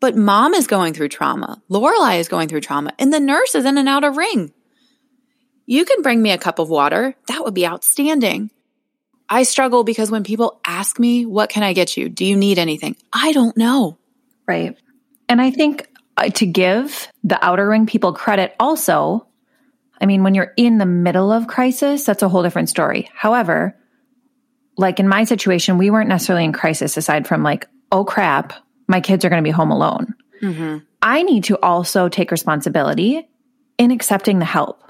but 0.01 0.17
mom 0.17 0.53
is 0.53 0.67
going 0.67 0.93
through 0.93 1.07
trauma. 1.07 1.61
Lorelai 1.69 2.19
is 2.19 2.27
going 2.27 2.49
through 2.49 2.61
trauma, 2.61 2.91
and 2.99 3.13
the 3.13 3.19
nurse 3.19 3.55
is 3.55 3.63
in 3.63 3.77
and 3.77 3.87
out 3.87 4.03
of 4.03 4.17
ring. 4.17 4.51
You 5.65 5.85
can 5.85 6.01
bring 6.01 6.21
me 6.21 6.31
a 6.31 6.37
cup 6.37 6.59
of 6.59 6.69
water. 6.69 7.15
That 7.27 7.45
would 7.45 7.53
be 7.53 7.65
outstanding. 7.65 8.51
I 9.29 9.43
struggle 9.43 9.85
because 9.85 10.11
when 10.11 10.25
people 10.25 10.59
ask 10.65 10.99
me, 10.99 11.25
what 11.25 11.49
can 11.49 11.63
I 11.63 11.71
get 11.71 11.95
you? 11.95 12.09
Do 12.09 12.25
you 12.25 12.35
need 12.35 12.59
anything? 12.59 12.97
I 13.13 13.31
don't 13.31 13.55
know. 13.55 13.97
Right. 14.45 14.75
And 15.29 15.39
I 15.39 15.51
think 15.51 15.87
uh, 16.17 16.29
to 16.29 16.45
give 16.45 17.07
the 17.23 17.43
outer 17.45 17.69
ring 17.69 17.85
people 17.85 18.11
credit 18.11 18.53
also, 18.59 19.27
I 20.01 20.07
mean, 20.07 20.23
when 20.23 20.35
you're 20.35 20.51
in 20.57 20.79
the 20.79 20.85
middle 20.85 21.31
of 21.31 21.47
crisis, 21.47 22.03
that's 22.03 22.23
a 22.23 22.27
whole 22.27 22.43
different 22.43 22.67
story. 22.67 23.09
However, 23.13 23.77
like 24.75 24.99
in 24.99 25.07
my 25.07 25.23
situation, 25.23 25.77
we 25.77 25.91
weren't 25.91 26.09
necessarily 26.09 26.43
in 26.43 26.53
crisis 26.53 26.97
aside 26.97 27.27
from 27.27 27.43
like, 27.43 27.67
oh 27.91 28.03
crap, 28.03 28.53
my 28.91 29.01
kids 29.01 29.25
are 29.25 29.29
going 29.29 29.43
to 29.43 29.47
be 29.47 29.51
home 29.51 29.71
alone. 29.71 30.13
I 31.01 31.23
need 31.23 31.45
to 31.45 31.57
also 31.61 32.09
take 32.09 32.29
responsibility 32.31 33.27
in 33.77 33.89
accepting 33.91 34.37
the 34.39 34.45
help. 34.45 34.83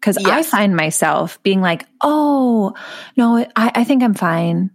Because 0.00 0.18
I 0.18 0.42
find 0.42 0.76
myself 0.76 1.42
being 1.42 1.62
like, 1.62 1.86
oh, 2.02 2.74
no, 3.16 3.38
I, 3.56 3.72
I 3.74 3.84
think 3.84 4.02
I'm 4.02 4.12
fine. 4.12 4.70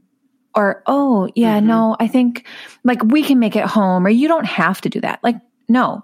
Or, 0.56 0.82
oh, 0.88 1.30
yeah, 1.36 1.60
Mhm. 1.60 1.66
no, 1.66 1.96
I 2.00 2.08
think 2.08 2.48
like 2.84 3.04
we 3.04 3.22
can 3.22 3.38
make 3.38 3.56
it 3.56 3.66
home, 3.66 4.08
or 4.08 4.10
you 4.10 4.28
don't 4.28 4.48
have 4.48 4.82
to 4.82 4.90
do 4.90 5.02
that. 5.02 5.20
Like, 5.22 5.36
no, 5.68 6.04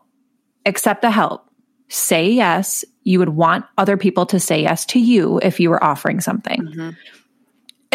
accept 0.67 1.01
the 1.01 1.09
help. 1.09 1.49
Say 1.89 2.31
yes. 2.33 2.85
You 3.03 3.17
would 3.19 3.29
want 3.29 3.65
other 3.79 3.97
people 3.97 4.27
to 4.27 4.39
say 4.39 4.61
yes 4.61 4.85
to 4.87 4.99
you 4.99 5.39
if 5.41 5.59
you 5.59 5.71
were 5.71 5.83
offering 5.83 6.21
something. 6.21 6.93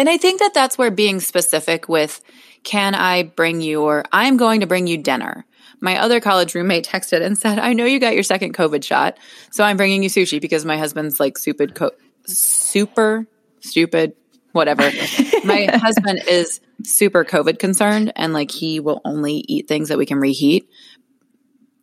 And 0.01 0.09
I 0.09 0.17
think 0.17 0.39
that 0.39 0.55
that's 0.55 0.79
where 0.79 0.89
being 0.89 1.19
specific 1.19 1.87
with, 1.87 2.21
can 2.63 2.95
I 2.95 3.21
bring 3.21 3.61
you, 3.61 3.83
or 3.83 4.03
I'm 4.11 4.35
going 4.35 4.61
to 4.61 4.65
bring 4.65 4.87
you 4.87 4.97
dinner. 4.97 5.45
My 5.79 5.99
other 5.99 6.19
college 6.19 6.55
roommate 6.55 6.87
texted 6.87 7.23
and 7.23 7.37
said, 7.37 7.59
I 7.59 7.73
know 7.73 7.85
you 7.85 7.99
got 7.99 8.15
your 8.15 8.23
second 8.23 8.55
COVID 8.55 8.83
shot, 8.83 9.19
so 9.51 9.63
I'm 9.63 9.77
bringing 9.77 10.01
you 10.01 10.09
sushi 10.09 10.41
because 10.41 10.65
my 10.65 10.79
husband's 10.79 11.19
like 11.19 11.37
stupid, 11.37 11.75
co- 11.75 11.91
super 12.25 13.27
stupid, 13.59 14.13
whatever. 14.53 14.81
my 15.43 15.65
husband 15.71 16.23
is 16.27 16.61
super 16.83 17.23
COVID 17.23 17.59
concerned 17.59 18.11
and 18.15 18.33
like 18.33 18.49
he 18.49 18.79
will 18.79 19.01
only 19.05 19.45
eat 19.47 19.67
things 19.67 19.89
that 19.89 19.99
we 19.99 20.07
can 20.07 20.17
reheat. 20.17 20.67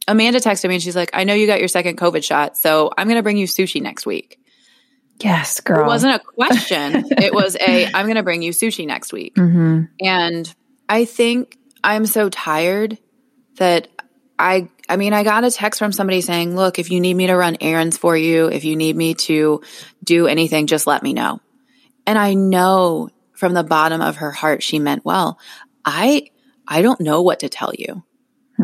Amanda 0.08 0.40
texted 0.40 0.68
me 0.70 0.74
and 0.74 0.82
she's 0.82 0.96
like, 0.96 1.10
I 1.12 1.22
know 1.22 1.34
you 1.34 1.46
got 1.46 1.60
your 1.60 1.68
second 1.68 1.98
COVID 1.98 2.24
shot, 2.24 2.56
so 2.56 2.90
I'm 2.98 3.06
going 3.06 3.18
to 3.18 3.22
bring 3.22 3.36
you 3.36 3.46
sushi 3.46 3.80
next 3.80 4.06
week. 4.06 4.40
Yes, 5.22 5.60
girl. 5.60 5.84
It 5.84 5.86
wasn't 5.86 6.14
a 6.14 6.18
question. 6.20 7.04
it 7.18 7.34
was 7.34 7.56
a, 7.56 7.86
I'm 7.86 8.06
going 8.06 8.16
to 8.16 8.22
bring 8.22 8.42
you 8.42 8.52
sushi 8.52 8.86
next 8.86 9.12
week. 9.12 9.36
hmm 9.36 9.82
And 10.00 10.54
I 10.88 11.04
think 11.04 11.56
I'm 11.82 12.06
so 12.06 12.28
tired 12.28 12.98
that 13.56 13.88
I, 14.38 14.68
I 14.88 14.96
mean, 14.96 15.12
I 15.12 15.24
got 15.24 15.44
a 15.44 15.50
text 15.50 15.78
from 15.78 15.92
somebody 15.92 16.20
saying, 16.20 16.54
look, 16.54 16.78
if 16.78 16.90
you 16.90 17.00
need 17.00 17.14
me 17.14 17.26
to 17.26 17.34
run 17.34 17.56
errands 17.60 17.98
for 17.98 18.16
you, 18.16 18.46
if 18.46 18.64
you 18.64 18.76
need 18.76 18.96
me 18.96 19.14
to 19.14 19.62
do 20.04 20.26
anything, 20.28 20.66
just 20.68 20.86
let 20.86 21.02
me 21.02 21.12
know. 21.12 21.40
And 22.06 22.18
I 22.18 22.34
know 22.34 23.10
from 23.32 23.54
the 23.54 23.64
bottom 23.64 24.00
of 24.00 24.16
her 24.16 24.30
heart, 24.30 24.62
she 24.62 24.78
meant 24.78 25.04
well. 25.04 25.38
I, 25.84 26.30
I 26.66 26.82
don't 26.82 27.00
know 27.00 27.22
what 27.22 27.40
to 27.40 27.48
tell 27.48 27.72
you. 27.76 28.04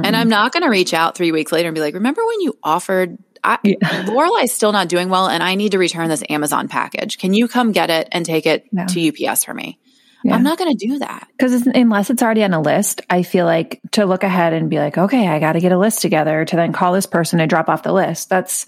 And 0.03 0.17
I'm 0.17 0.29
not 0.29 0.53
going 0.53 0.65
to 0.65 0.71
reach 0.71 0.93
out 0.93 1.17
three 1.17 1.31
weeks 1.31 1.53
later 1.53 1.69
and 1.69 1.75
be 1.75 1.81
like, 1.81 1.95
remember 1.95 2.27
when 2.27 2.41
you 2.41 2.59
offered, 2.65 3.17
I, 3.45 3.59
Yeah. 3.63 3.77
Lorelai's 4.07 4.53
still 4.53 4.73
not 4.73 4.89
doing 4.89 5.09
well 5.09 5.29
and 5.29 5.43
I 5.43 5.55
need 5.55 5.73
to 5.73 5.79
return 5.79 6.09
this 6.09 6.23
Amazon 6.29 6.67
package. 6.69 7.19
Can 7.19 7.35
you 7.35 7.47
come 7.47 7.73
get 7.73 7.91
it 7.91 8.09
and 8.11 8.25
take 8.27 8.47
it 8.47 8.65
Yeah. 8.73 8.87
to 8.87 9.29
UPS 9.29 9.45
for 9.45 9.55
me? 9.55 9.79
Yeah. 10.25 10.35
I'm 10.35 10.43
not 10.43 10.57
going 10.57 10.75
to 10.75 10.87
do 10.89 10.99
that. 11.01 11.29
Because 11.37 11.67
unless 11.67 12.09
it's 12.09 12.23
already 12.23 12.43
on 12.45 12.55
a 12.55 12.61
list, 12.63 13.03
I 13.11 13.23
feel 13.23 13.45
like 13.45 13.83
to 13.93 14.07
look 14.07 14.23
ahead 14.23 14.55
and 14.55 14.71
be 14.71 14.79
like, 14.79 14.97
okay, 14.97 15.29
I 15.29 15.39
got 15.39 15.53
to 15.53 15.61
get 15.61 15.71
a 15.71 15.79
list 15.79 16.01
together 16.01 16.47
to 16.47 16.57
then 16.57 16.73
call 16.73 16.95
this 16.95 17.05
person 17.05 17.41
and 17.41 17.51
drop 17.51 17.69
off 17.69 17.83
the 17.83 17.93
list. 17.93 18.31
That's 18.31 18.65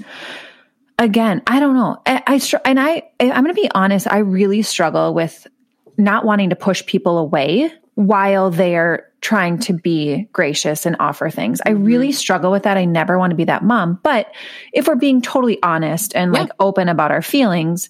again, 0.98 1.42
I 1.46 1.60
don't 1.60 1.74
know. 1.74 2.00
I, 2.04 2.22
I 2.26 2.38
str- 2.38 2.56
and 2.64 2.78
I, 2.78 3.04
I'm 3.20 3.42
going 3.44 3.54
to 3.54 3.60
be 3.60 3.70
honest. 3.74 4.06
I 4.06 4.18
really 4.18 4.62
struggle 4.62 5.14
with 5.14 5.46
not 5.96 6.26
wanting 6.26 6.50
to 6.50 6.56
push 6.56 6.84
people 6.84 7.16
away 7.18 7.72
while 7.94 8.50
they're 8.50 9.05
trying 9.20 9.58
to 9.58 9.72
be 9.72 10.28
gracious 10.32 10.86
and 10.86 10.96
offer 11.00 11.30
things. 11.30 11.60
I 11.64 11.70
mm-hmm. 11.70 11.84
really 11.84 12.12
struggle 12.12 12.52
with 12.52 12.64
that. 12.64 12.76
I 12.76 12.84
never 12.84 13.18
want 13.18 13.30
to 13.30 13.36
be 13.36 13.44
that 13.44 13.64
mom. 13.64 13.98
But 14.02 14.32
if 14.72 14.86
we're 14.86 14.94
being 14.94 15.22
totally 15.22 15.60
honest 15.62 16.14
and 16.14 16.34
Yeah. 16.34 16.42
like 16.42 16.50
open 16.60 16.88
about 16.88 17.10
our 17.10 17.22
feelings, 17.22 17.88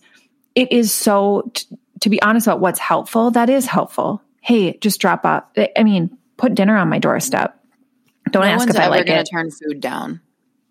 it 0.56 0.72
is 0.72 0.92
so 0.92 1.50
t- 1.54 1.66
to 2.00 2.10
be 2.10 2.20
honest 2.22 2.46
about 2.46 2.60
what's 2.60 2.80
helpful 2.80 3.30
that 3.30 3.48
is 3.48 3.66
helpful 3.66 4.20
hey 4.40 4.76
just 4.78 5.00
drop 5.00 5.24
off 5.24 5.44
i 5.76 5.84
mean 5.84 6.16
put 6.36 6.54
dinner 6.54 6.76
on 6.76 6.88
my 6.88 6.98
doorstep 6.98 7.58
don't 8.30 8.42
no 8.42 8.48
ask 8.48 8.68
if 8.68 8.76
i 8.76 8.88
like 8.88 9.06
going 9.06 9.20
it 9.20 9.26
to 9.26 9.30
turn 9.30 9.50
food 9.50 9.80
down. 9.80 10.20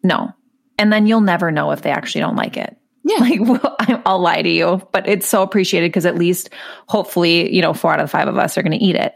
no 0.03 0.33
and 0.77 0.91
then 0.91 1.07
you'll 1.07 1.21
never 1.21 1.51
know 1.51 1.71
if 1.71 1.81
they 1.81 1.91
actually 1.91 2.21
don't 2.21 2.35
like 2.35 2.57
it 2.57 2.75
Yeah. 3.03 3.17
like 3.19 3.39
well, 3.41 3.75
i'll 4.05 4.19
lie 4.19 4.41
to 4.41 4.49
you 4.49 4.81
but 4.91 5.07
it's 5.07 5.27
so 5.27 5.41
appreciated 5.41 5.89
because 5.89 6.05
at 6.05 6.15
least 6.17 6.49
hopefully 6.89 7.53
you 7.53 7.61
know 7.61 7.73
four 7.73 7.93
out 7.93 7.99
of 7.99 8.05
the 8.05 8.11
five 8.11 8.27
of 8.27 8.37
us 8.37 8.57
are 8.57 8.63
going 8.63 8.77
to 8.77 8.83
eat 8.83 8.95
it 8.95 9.13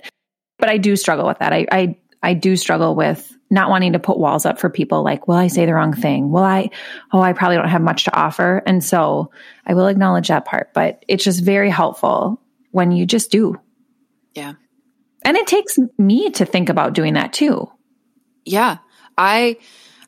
but 0.59 0.69
i 0.69 0.77
do 0.77 0.95
struggle 0.95 1.25
with 1.27 1.39
that 1.39 1.53
i 1.53 1.65
i, 1.71 1.97
I 2.21 2.33
do 2.33 2.55
struggle 2.55 2.95
with 2.95 3.35
not 3.51 3.69
wanting 3.69 3.93
to 3.93 3.99
put 3.99 4.19
walls 4.19 4.45
up 4.45 4.59
for 4.59 4.69
people 4.69 5.03
like 5.03 5.27
will 5.27 5.35
i 5.35 5.47
say 5.47 5.65
the 5.65 5.73
wrong 5.73 5.93
thing 5.93 6.29
will 6.31 6.43
i 6.43 6.69
oh 7.11 7.21
i 7.21 7.33
probably 7.33 7.57
don't 7.57 7.69
have 7.69 7.81
much 7.81 8.03
to 8.05 8.15
offer 8.15 8.61
and 8.65 8.83
so 8.83 9.31
i 9.65 9.73
will 9.73 9.87
acknowledge 9.87 10.27
that 10.27 10.45
part 10.45 10.69
but 10.73 11.03
it's 11.07 11.23
just 11.23 11.43
very 11.43 11.69
helpful 11.69 12.41
when 12.71 12.91
you 12.91 13.05
just 13.05 13.31
do 13.31 13.55
Yeah. 14.35 14.53
and 15.23 15.35
it 15.37 15.47
takes 15.47 15.77
me 15.97 16.29
to 16.31 16.45
think 16.45 16.69
about 16.69 16.93
doing 16.93 17.15
that 17.15 17.33
too 17.33 17.69
Yeah. 18.45 18.77
I 19.17 19.57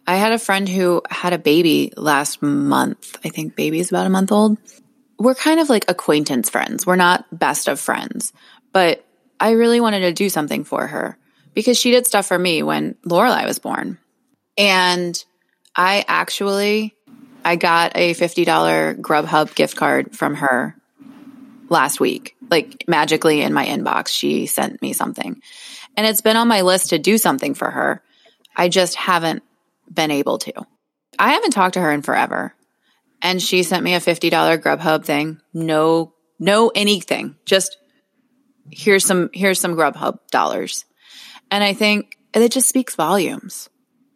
I 0.08 0.16
had 0.16 0.32
a 0.32 0.40
friend 0.40 0.68
who 0.70 1.02
had 1.10 1.34
a 1.34 1.38
baby 1.38 1.92
last 1.96 2.42
month. 2.42 3.18
I 3.26 3.30
think 3.30 3.56
baby's 3.56 3.90
about 3.92 4.08
a 4.08 4.10
month 4.10 4.32
old. 4.32 4.58
We're 5.20 5.36
kind 5.36 5.60
of 5.60 5.70
like 5.70 5.86
acquaintance 5.90 6.50
friends. 6.50 6.88
We're 6.88 6.96
not 6.96 7.26
best 7.32 7.68
of 7.68 7.80
friends. 7.80 8.34
But 8.74 9.06
I 9.42 9.52
really 9.52 9.82
wanted 9.82 10.02
to 10.02 10.14
do 10.14 10.30
something 10.30 10.64
for 10.64 10.86
her 10.86 11.18
because 11.54 11.78
she 11.78 11.92
did 11.92 12.06
stuff 12.06 12.28
for 12.28 12.38
me 12.38 12.64
when 12.64 12.96
Lorelai 13.06 13.46
was 13.46 13.60
born. 13.60 13.98
And 14.58 15.22
I 15.76 16.06
actually 16.08 16.96
I 17.44 17.56
got 17.56 17.94
a 17.96 18.14
$50 18.14 19.02
Grubhub 19.02 19.56
gift 19.56 19.76
card 19.76 20.16
from 20.16 20.36
her 20.36 20.76
last 21.70 22.00
week. 22.00 22.36
Like 22.50 22.84
magically 22.88 23.42
in 23.42 23.54
my 23.54 23.66
inbox, 23.66 24.10
she 24.10 24.46
sent 24.46 24.82
me 24.82 24.94
something. 24.94 25.42
And 25.98 26.06
it's 26.06 26.22
been 26.22 26.38
on 26.38 26.48
my 26.48 26.62
list 26.62 26.90
to 26.90 27.00
do 27.00 27.18
something 27.18 27.54
for 27.56 27.70
her. 27.70 28.04
I 28.56 28.70
just 28.70 28.96
haven't 28.96 29.44
been 29.92 30.12
able 30.12 30.38
to. 30.40 30.54
I 31.18 31.32
haven't 31.32 31.52
talked 31.52 31.74
to 31.74 31.82
her 31.82 31.92
in 31.92 32.02
forever. 32.02 32.54
And 33.22 33.42
she 33.42 33.64
sent 33.64 33.84
me 33.84 33.96
a 33.96 34.00
$50 34.00 34.32
Grubhub 34.62 35.06
thing. 35.06 35.42
No, 35.54 36.14
no 36.40 36.72
anything. 36.74 37.36
Just 37.46 37.78
here's 38.70 39.06
some 39.06 39.30
here's 39.34 39.60
some 39.60 39.76
Grubhub 39.76 40.20
dollars. 40.32 40.86
And 41.50 41.64
I 41.64 41.74
think 41.74 42.18
it 42.34 42.52
just 42.52 42.70
speaks 42.70 42.96
volumes. 42.96 43.70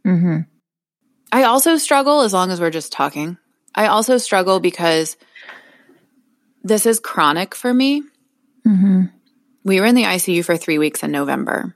mm-hmm. 0.05 0.41
I 1.31 1.43
also 1.43 1.77
struggle 1.77 2.21
as 2.21 2.31
long 2.31 2.51
as 2.51 2.61
we're 2.61 2.69
just 2.69 2.93
talking. 2.93 3.37
I 3.73 3.87
also 3.87 4.17
struggle 4.17 4.61
because 4.61 5.17
this 6.63 6.85
is 6.85 6.99
chronic 6.99 7.53
for 7.53 7.73
me. 7.73 8.03
Mm-hmm. 8.65 9.05
We 9.65 9.79
were 9.79 9.85
in 9.85 9.95
the 9.95 10.03
ICU 10.03 10.45
for 10.45 10.55
three 10.55 10.77
weeks 10.77 11.03
in 11.03 11.11
November. 11.11 11.75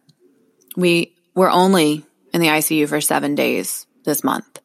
We 0.77 1.15
were 1.35 1.49
only 1.49 2.05
in 2.33 2.39
the 2.39 2.47
ICU 2.47 2.87
for 2.87 3.01
seven 3.01 3.35
days 3.35 3.85
this 4.05 4.23
month. 4.23 4.61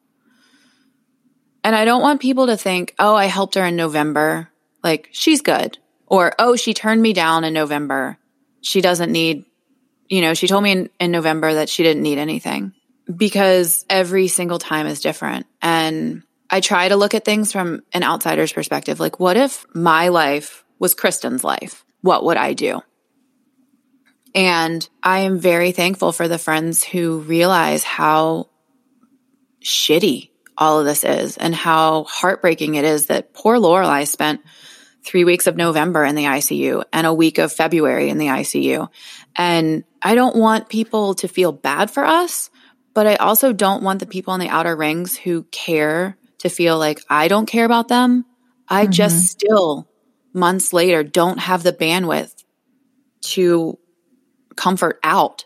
And 1.63 1.75
I 1.75 1.83
don't 1.83 2.01
want 2.01 2.21
people 2.21 2.47
to 2.47 2.57
think, 2.57 2.93
oh, 2.99 3.15
I 3.15 3.25
helped 3.25 3.55
her 3.55 3.65
in 3.65 3.75
November. 3.75 4.49
Like, 4.83 5.09
she's 5.11 5.41
good. 5.41 5.79
Or, 6.07 6.33
oh, 6.37 6.55
she 6.55 6.73
turned 6.73 7.01
me 7.01 7.13
down 7.13 7.43
in 7.43 7.53
November. 7.53 8.17
She 8.61 8.81
doesn't 8.81 9.11
need, 9.11 9.45
you 10.07 10.21
know, 10.21 10.33
she 10.33 10.47
told 10.47 10.63
me 10.63 10.71
in, 10.71 10.89
in 10.99 11.11
November 11.11 11.55
that 11.55 11.69
she 11.69 11.83
didn't 11.83 12.03
need 12.03 12.17
anything 12.17 12.73
because 13.13 13.85
every 13.89 14.27
single 14.27 14.59
time 14.59 14.87
is 14.87 15.01
different. 15.01 15.45
And 15.61 16.23
I 16.49 16.61
try 16.61 16.87
to 16.87 16.95
look 16.95 17.13
at 17.13 17.25
things 17.25 17.51
from 17.51 17.81
an 17.93 18.03
outsider's 18.03 18.53
perspective. 18.53 18.99
Like, 18.99 19.19
what 19.19 19.37
if 19.37 19.65
my 19.73 20.09
life 20.09 20.63
was 20.79 20.93
Kristen's 20.93 21.43
life? 21.43 21.83
What 22.01 22.23
would 22.23 22.37
I 22.37 22.53
do? 22.53 22.81
And 24.35 24.87
I 25.01 25.19
am 25.19 25.39
very 25.39 25.71
thankful 25.71 26.11
for 26.11 26.27
the 26.27 26.37
friends 26.37 26.83
who 26.83 27.19
realize 27.19 27.83
how 27.83 28.49
shitty 29.63 30.29
all 30.57 30.79
of 30.79 30.85
this 30.85 31.03
is 31.03 31.37
and 31.37 31.55
how 31.55 32.03
heartbreaking 32.03 32.75
it 32.75 32.85
is 32.85 33.07
that 33.07 33.33
poor 33.33 33.57
Lorelai 33.57 34.07
spent 34.07 34.41
three 35.05 35.23
weeks 35.23 35.47
of 35.47 35.55
November 35.55 36.03
in 36.03 36.15
the 36.15 36.23
ICU 36.23 36.83
and 36.91 37.05
a 37.05 37.13
week 37.13 37.37
of 37.37 37.53
February 37.53 38.09
in 38.09 38.17
the 38.17 38.27
ICU. 38.27 38.89
And 39.35 39.83
I 40.01 40.15
don't 40.15 40.35
want 40.35 40.67
people 40.67 41.13
to 41.15 41.27
feel 41.27 41.51
bad 41.51 41.91
for 41.91 42.03
us, 42.03 42.49
but 42.93 43.05
I 43.05 43.15
also 43.15 43.53
don't 43.53 43.83
want 43.83 43.99
the 43.99 44.07
people 44.07 44.33
in 44.33 44.39
the 44.39 44.49
outer 44.49 44.75
rings 44.75 45.15
who 45.15 45.43
care 45.51 46.17
to 46.39 46.49
feel 46.49 46.79
like 46.79 47.01
I 47.09 47.27
don't 47.27 47.45
care 47.45 47.65
about 47.65 47.87
them. 47.87 48.25
I 48.67 48.83
mm-hmm. 48.83 48.91
just 48.91 49.27
still, 49.27 49.87
months 50.33 50.73
later, 50.73 51.03
don't 51.03 51.39
have 51.39 51.61
the 51.61 51.73
bandwidth 51.73 52.43
to 53.21 53.77
comfort 54.55 54.99
out. 55.03 55.45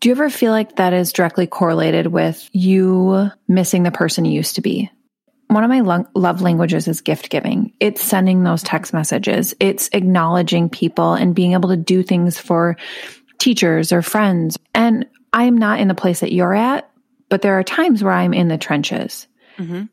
Do 0.00 0.08
you 0.08 0.14
ever 0.14 0.30
feel 0.30 0.52
like 0.52 0.76
that 0.76 0.92
is 0.92 1.12
directly 1.12 1.46
correlated 1.46 2.06
with 2.06 2.48
you 2.52 3.30
missing 3.48 3.82
the 3.82 3.90
person 3.90 4.24
you 4.24 4.32
used 4.32 4.56
to 4.56 4.60
be? 4.60 4.90
One 5.48 5.64
of 5.64 5.70
my 5.70 5.80
lo- 5.80 6.06
love 6.14 6.42
languages 6.42 6.88
is 6.88 7.00
gift 7.00 7.30
giving. 7.30 7.72
It's 7.80 8.02
sending 8.02 8.44
those 8.44 8.62
text 8.62 8.92
messages. 8.92 9.54
It's 9.58 9.88
acknowledging 9.92 10.68
people 10.68 11.14
and 11.14 11.34
being 11.34 11.54
able 11.54 11.70
to 11.70 11.76
do 11.76 12.02
things 12.02 12.38
for 12.38 12.76
teachers 13.38 13.90
or 13.92 14.02
friends. 14.02 14.58
And 14.74 15.06
I'm 15.32 15.56
not 15.56 15.80
in 15.80 15.88
the 15.88 15.94
place 15.94 16.20
that 16.20 16.32
you're 16.32 16.54
at, 16.54 16.90
but 17.28 17.42
there 17.42 17.58
are 17.58 17.64
times 17.64 18.04
where 18.04 18.12
I'm 18.12 18.34
in 18.34 18.48
the 18.48 18.58
trenches. 18.58 19.26
Mm-hmm. 19.56 19.84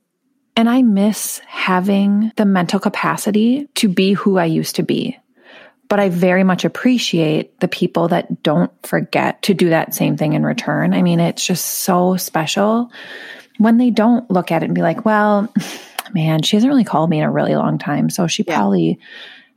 And 0.57 0.69
I 0.69 0.81
miss 0.81 1.39
having 1.47 2.31
the 2.35 2.45
mental 2.45 2.79
capacity 2.79 3.67
to 3.75 3.89
be 3.89 4.13
who 4.13 4.37
I 4.37 4.45
used 4.45 4.77
to 4.77 4.83
be. 4.83 5.17
But 5.87 5.99
I 5.99 6.09
very 6.09 6.43
much 6.43 6.65
appreciate 6.65 7.59
the 7.59 7.67
people 7.67 8.07
that 8.07 8.41
don't 8.41 8.71
forget 8.85 9.43
to 9.43 9.53
do 9.53 9.69
that 9.69 9.93
same 9.93 10.17
thing 10.17 10.33
in 10.33 10.43
return. 10.43 10.93
I 10.93 11.01
mean, 11.01 11.19
it's 11.19 11.45
just 11.45 11.65
so 11.65 12.17
special 12.17 12.91
when 13.57 13.77
they 13.77 13.89
don't 13.89 14.29
look 14.29 14.51
at 14.51 14.63
it 14.63 14.65
and 14.65 14.75
be 14.75 14.81
like, 14.81 15.05
well, 15.05 15.51
man, 16.13 16.41
she 16.41 16.55
hasn't 16.55 16.69
really 16.69 16.83
called 16.83 17.09
me 17.09 17.19
in 17.19 17.23
a 17.23 17.31
really 17.31 17.55
long 17.55 17.77
time. 17.77 18.09
So 18.09 18.27
she 18.27 18.43
yeah. 18.47 18.55
probably, 18.55 18.99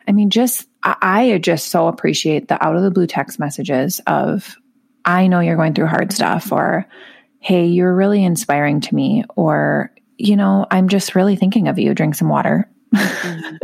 I 0.06 0.12
mean, 0.12 0.30
just, 0.30 0.68
I 0.82 1.38
just 1.38 1.68
so 1.68 1.88
appreciate 1.88 2.48
the 2.48 2.64
out 2.64 2.76
of 2.76 2.82
the 2.82 2.90
blue 2.90 3.06
text 3.06 3.38
messages 3.38 4.00
of, 4.06 4.56
I 5.04 5.26
know 5.26 5.40
you're 5.40 5.56
going 5.56 5.74
through 5.74 5.86
hard 5.86 6.12
stuff, 6.12 6.52
or, 6.52 6.86
hey, 7.40 7.66
you're 7.66 7.94
really 7.94 8.24
inspiring 8.24 8.80
to 8.82 8.94
me, 8.94 9.24
or, 9.36 9.92
you 10.16 10.36
know, 10.36 10.66
I'm 10.70 10.88
just 10.88 11.14
really 11.14 11.36
thinking 11.36 11.68
of 11.68 11.78
you. 11.78 11.94
Drink 11.94 12.14
some 12.14 12.28
water. 12.28 12.68
Mm-hmm. 12.94 13.56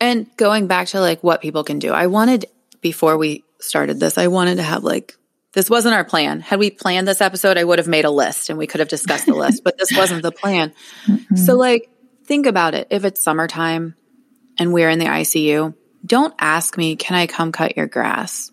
and 0.00 0.36
going 0.36 0.66
back 0.66 0.88
to 0.88 1.00
like 1.00 1.22
what 1.22 1.40
people 1.40 1.64
can 1.64 1.78
do, 1.78 1.92
I 1.92 2.06
wanted, 2.06 2.46
before 2.80 3.16
we 3.16 3.44
started 3.60 4.00
this, 4.00 4.18
I 4.18 4.28
wanted 4.28 4.56
to 4.56 4.62
have 4.62 4.84
like, 4.84 5.17
this 5.52 5.70
wasn't 5.70 5.94
our 5.94 6.04
plan. 6.04 6.40
Had 6.40 6.58
we 6.58 6.70
planned 6.70 7.08
this 7.08 7.20
episode, 7.20 7.56
I 7.56 7.64
would 7.64 7.78
have 7.78 7.88
made 7.88 8.04
a 8.04 8.10
list 8.10 8.50
and 8.50 8.58
we 8.58 8.66
could 8.66 8.80
have 8.80 8.88
discussed 8.88 9.26
the 9.26 9.34
list, 9.34 9.64
but 9.64 9.78
this 9.78 9.96
wasn't 9.96 10.22
the 10.22 10.32
plan. 10.32 10.72
Mm-hmm. 11.06 11.36
So, 11.36 11.56
like, 11.56 11.90
think 12.24 12.46
about 12.46 12.74
it. 12.74 12.88
If 12.90 13.04
it's 13.04 13.22
summertime 13.22 13.94
and 14.58 14.72
we're 14.72 14.90
in 14.90 14.98
the 14.98 15.06
ICU, 15.06 15.74
don't 16.04 16.34
ask 16.38 16.76
me, 16.76 16.96
can 16.96 17.16
I 17.16 17.26
come 17.26 17.52
cut 17.52 17.76
your 17.76 17.86
grass? 17.86 18.50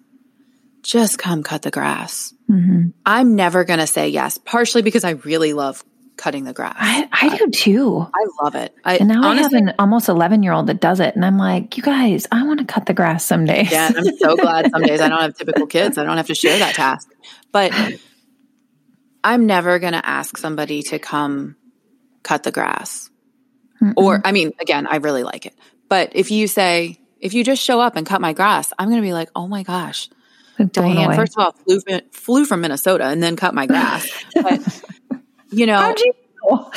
Just 0.84 1.17
come 1.17 1.43
cut 1.43 1.63
the 1.63 1.71
grass. 1.71 2.34
Mm-hmm. 2.49 2.89
I'm 3.05 3.36
never 3.36 3.65
going 3.65 3.79
to 3.79 3.88
say 3.88 4.10
yes, 4.10 4.38
partially 4.38 4.81
because 4.81 5.03
I 5.03 5.12
really 5.12 5.53
love 5.53 5.84
cutting 6.17 6.43
the 6.43 6.54
grass. 6.54 6.75
I, 6.78 7.08
I 7.12 7.38
do 7.38 7.49
too. 7.49 8.08
I 8.13 8.43
love 8.43 8.56
it. 8.56 8.73
I, 8.84 8.97
and 8.97 9.10
now 9.10 9.25
honestly, 9.25 9.58
I 9.58 9.60
have 9.60 9.69
an 9.69 9.75
almost 9.80 10.10
11 10.10 10.43
year 10.43 10.54
old 10.54 10.67
that 10.67 10.80
does 10.80 10.99
it. 10.99 11.15
And 11.15 11.25
I'm 11.25 11.38
like, 11.38 11.78
you 11.78 11.84
guys, 11.84 12.28
I 12.32 12.43
want 12.45 12.60
to 12.60 12.65
cut 12.65 12.86
the 12.86 12.93
grass 12.93 13.25
someday. 13.25 13.67
Yeah. 13.69 13.91
I'm 13.95 14.17
so 14.17 14.36
glad 14.38 14.71
some 14.71 14.82
days 14.84 15.01
I 15.01 15.10
don't 15.10 15.21
have 15.21 15.36
typical 15.36 15.67
kids. 15.67 15.97
I 15.97 16.04
don't 16.04 16.17
have 16.17 16.28
to 16.28 16.36
share 16.36 16.58
that 16.60 16.75
task. 16.75 17.10
But 17.51 17.73
I'm 19.23 19.45
never 19.45 19.80
going 19.80 19.93
to 19.93 20.06
ask 20.06 20.38
somebody 20.38 20.84
to 20.84 20.99
come 20.99 21.56
cut 22.23 22.43
the 22.43 22.51
grass. 22.51 23.10
Mm-mm. 23.82 23.93
Or, 23.97 24.21
I 24.23 24.32
mean, 24.32 24.51
again, 24.60 24.88
I 24.88 24.97
really 24.97 25.23
like 25.23 25.45
it. 25.45 25.56
But 25.89 26.12
if 26.13 26.32
you 26.32 26.47
say, 26.47 26.99
if 27.19 27.34
you 27.34 27.43
just 27.43 27.62
show 27.62 27.80
up 27.82 27.95
and 27.95 28.06
cut 28.06 28.21
my 28.21 28.34
grass, 28.34 28.71
I'm 28.78 28.88
going 28.89 29.01
to 29.01 29.06
be 29.06 29.13
like, 29.13 29.30
oh 29.36 29.47
my 29.47 29.63
gosh, 29.63 30.10
Diane, 30.58 31.06
away. 31.08 31.15
first 31.15 31.38
of 31.38 31.43
all, 31.43 31.51
flew, 31.51 31.80
flew 32.12 32.45
from 32.45 32.62
Minnesota 32.62 33.06
and 33.06 33.21
then 33.21 33.36
cut 33.36 33.54
my 33.54 33.65
grass. 33.67 34.10
But, 34.36 34.62
you 35.51 35.65
know, 35.65 35.93
you 35.97 36.13
know? 36.49 36.71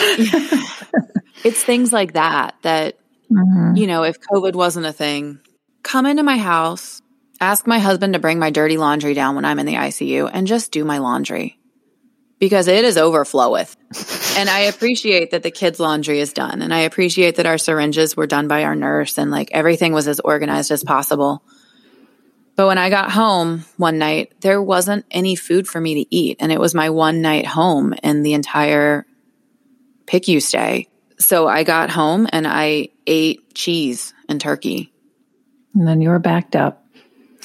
it's 1.44 1.62
things 1.62 1.92
like 1.92 2.14
that 2.14 2.54
that, 2.62 2.96
mm-hmm. 3.30 3.76
you 3.76 3.86
know, 3.86 4.04
if 4.04 4.20
COVID 4.20 4.54
wasn't 4.54 4.86
a 4.86 4.92
thing, 4.92 5.40
come 5.82 6.06
into 6.06 6.22
my 6.22 6.36
house, 6.36 7.02
ask 7.40 7.66
my 7.66 7.78
husband 7.78 8.14
to 8.14 8.18
bring 8.18 8.38
my 8.38 8.50
dirty 8.50 8.76
laundry 8.76 9.14
down 9.14 9.34
when 9.34 9.44
I'm 9.44 9.58
in 9.58 9.66
the 9.66 9.74
ICU 9.74 10.30
and 10.32 10.46
just 10.46 10.72
do 10.72 10.84
my 10.84 10.98
laundry 10.98 11.58
because 12.38 12.68
it 12.68 12.84
is 12.84 12.96
overfloweth. 12.96 13.76
and 14.38 14.48
I 14.48 14.60
appreciate 14.60 15.32
that 15.32 15.42
the 15.42 15.50
kids' 15.50 15.80
laundry 15.80 16.20
is 16.20 16.32
done. 16.32 16.62
And 16.62 16.72
I 16.72 16.80
appreciate 16.80 17.36
that 17.36 17.46
our 17.46 17.58
syringes 17.58 18.16
were 18.16 18.26
done 18.26 18.48
by 18.48 18.64
our 18.64 18.74
nurse 18.74 19.18
and 19.18 19.30
like 19.30 19.50
everything 19.52 19.92
was 19.92 20.08
as 20.08 20.20
organized 20.20 20.70
as 20.70 20.84
possible. 20.84 21.42
But 22.58 22.66
when 22.66 22.76
I 22.76 22.90
got 22.90 23.12
home 23.12 23.64
one 23.76 23.98
night, 23.98 24.32
there 24.40 24.60
wasn't 24.60 25.06
any 25.12 25.36
food 25.36 25.68
for 25.68 25.80
me 25.80 26.02
to 26.02 26.12
eat. 26.12 26.38
And 26.40 26.50
it 26.50 26.58
was 26.58 26.74
my 26.74 26.90
one 26.90 27.22
night 27.22 27.46
home 27.46 27.94
in 28.02 28.24
the 28.24 28.32
entire 28.32 29.06
PICU 30.06 30.42
stay. 30.42 30.88
So 31.20 31.46
I 31.46 31.62
got 31.62 31.88
home 31.88 32.26
and 32.32 32.48
I 32.48 32.88
ate 33.06 33.54
cheese 33.54 34.12
and 34.28 34.40
turkey. 34.40 34.92
And 35.72 35.86
then 35.86 36.00
you 36.00 36.08
were 36.08 36.18
backed 36.18 36.56
up. 36.56 36.84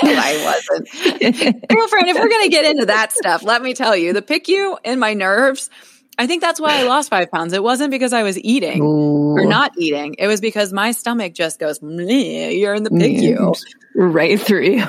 no, 0.00 0.12
I 0.14 0.60
wasn't. 0.70 1.68
Girlfriend, 1.68 2.08
if 2.08 2.16
we're 2.16 2.28
going 2.28 2.44
to 2.44 2.50
get 2.50 2.64
into 2.66 2.86
that 2.86 3.10
stuff, 3.10 3.42
let 3.42 3.60
me 3.60 3.74
tell 3.74 3.96
you 3.96 4.12
the 4.12 4.22
PICU 4.22 4.76
and 4.84 5.00
my 5.00 5.12
nerves 5.12 5.70
I 6.18 6.26
think 6.26 6.42
that's 6.42 6.60
why 6.60 6.80
I 6.80 6.82
lost 6.82 7.10
five 7.10 7.30
pounds. 7.30 7.52
It 7.52 7.62
wasn't 7.62 7.90
because 7.90 8.12
I 8.12 8.22
was 8.22 8.38
eating 8.38 8.82
Ooh. 8.82 9.36
or 9.36 9.46
not 9.46 9.72
eating. 9.78 10.16
It 10.18 10.26
was 10.26 10.40
because 10.40 10.72
my 10.72 10.92
stomach 10.92 11.34
just 11.34 11.58
goes, 11.58 11.78
you're 11.80 12.74
in 12.74 12.82
the 12.82 12.90
PICU. 12.90 13.38
Mm. 13.38 13.56
Right 13.94 14.40
through 14.40 14.62
you. 14.62 14.86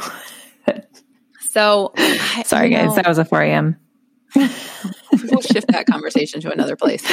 so, 1.40 1.94
sorry, 2.44 2.70
guys. 2.70 2.96
That 2.96 3.08
was 3.08 3.18
a 3.18 3.26
4 3.26 3.42
a.m. 3.44 3.80
we'll 4.36 5.42
shift 5.42 5.68
that 5.70 5.86
conversation 5.90 6.42
to 6.42 6.52
another 6.52 6.76
place. 6.76 7.06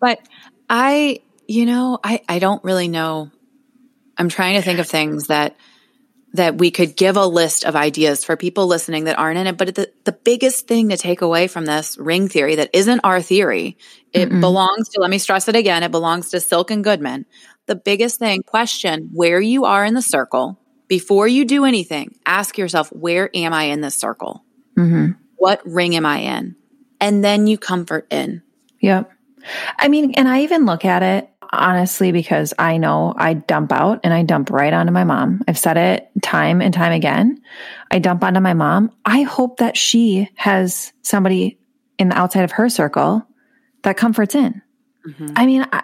But 0.00 0.20
I, 0.68 1.20
you 1.48 1.66
know, 1.66 1.98
I, 2.02 2.22
I 2.28 2.38
don't 2.38 2.62
really 2.64 2.88
know. 2.88 3.30
I'm 4.16 4.28
trying 4.28 4.54
to 4.54 4.62
think 4.62 4.78
of 4.78 4.88
things 4.88 5.26
that– 5.26 5.56
that 6.34 6.56
we 6.56 6.70
could 6.70 6.96
give 6.96 7.16
a 7.16 7.26
list 7.26 7.64
of 7.64 7.76
ideas 7.76 8.24
for 8.24 8.36
people 8.36 8.66
listening 8.66 9.04
that 9.04 9.18
aren't 9.18 9.38
in 9.38 9.46
it. 9.46 9.56
But 9.58 9.74
the, 9.74 9.92
the 10.04 10.12
biggest 10.12 10.66
thing 10.66 10.88
to 10.88 10.96
take 10.96 11.20
away 11.20 11.46
from 11.46 11.66
this 11.66 11.98
ring 11.98 12.28
theory 12.28 12.56
that 12.56 12.70
isn't 12.72 13.00
our 13.04 13.20
theory, 13.20 13.76
it 14.12 14.30
Mm-mm. 14.30 14.40
belongs 14.40 14.88
to, 14.90 15.00
let 15.00 15.10
me 15.10 15.18
stress 15.18 15.48
it 15.48 15.56
again, 15.56 15.82
it 15.82 15.90
belongs 15.90 16.30
to 16.30 16.40
Silk 16.40 16.70
and 16.70 16.82
Goodman. 16.82 17.26
The 17.66 17.76
biggest 17.76 18.18
thing, 18.18 18.42
question 18.42 19.10
where 19.12 19.40
you 19.40 19.66
are 19.66 19.84
in 19.84 19.94
the 19.94 20.02
circle. 20.02 20.58
Before 20.88 21.26
you 21.26 21.44
do 21.44 21.64
anything, 21.64 22.18
ask 22.26 22.58
yourself, 22.58 22.92
where 22.92 23.30
am 23.34 23.52
I 23.52 23.64
in 23.64 23.80
this 23.80 23.94
circle? 23.96 24.44
Mm-hmm. 24.76 25.12
What 25.36 25.62
ring 25.64 25.96
am 25.96 26.04
I 26.04 26.18
in? 26.18 26.56
And 27.00 27.24
then 27.24 27.46
you 27.46 27.56
comfort 27.56 28.06
in. 28.10 28.42
Yep. 28.80 29.10
I 29.78 29.88
mean, 29.88 30.14
and 30.14 30.28
I 30.28 30.42
even 30.42 30.66
look 30.66 30.84
at 30.84 31.02
it 31.02 31.31
honestly 31.52 32.12
because 32.12 32.54
I 32.58 32.78
know 32.78 33.14
I 33.16 33.34
dump 33.34 33.72
out 33.72 34.00
and 34.04 34.14
I 34.14 34.22
dump 34.22 34.50
right 34.50 34.72
onto 34.72 34.92
my 34.92 35.04
mom. 35.04 35.42
I've 35.46 35.58
said 35.58 35.76
it 35.76 36.10
time 36.22 36.62
and 36.62 36.72
time 36.72 36.92
again. 36.92 37.42
I 37.90 37.98
dump 37.98 38.24
onto 38.24 38.40
my 38.40 38.54
mom. 38.54 38.90
I 39.04 39.22
hope 39.22 39.58
that 39.58 39.76
she 39.76 40.30
has 40.34 40.92
somebody 41.02 41.58
in 41.98 42.08
the 42.08 42.18
outside 42.18 42.44
of 42.44 42.52
her 42.52 42.68
circle 42.68 43.26
that 43.82 43.96
comforts 43.96 44.34
in. 44.34 44.62
Mm-hmm. 45.06 45.32
I 45.36 45.46
mean, 45.46 45.66
I, 45.72 45.82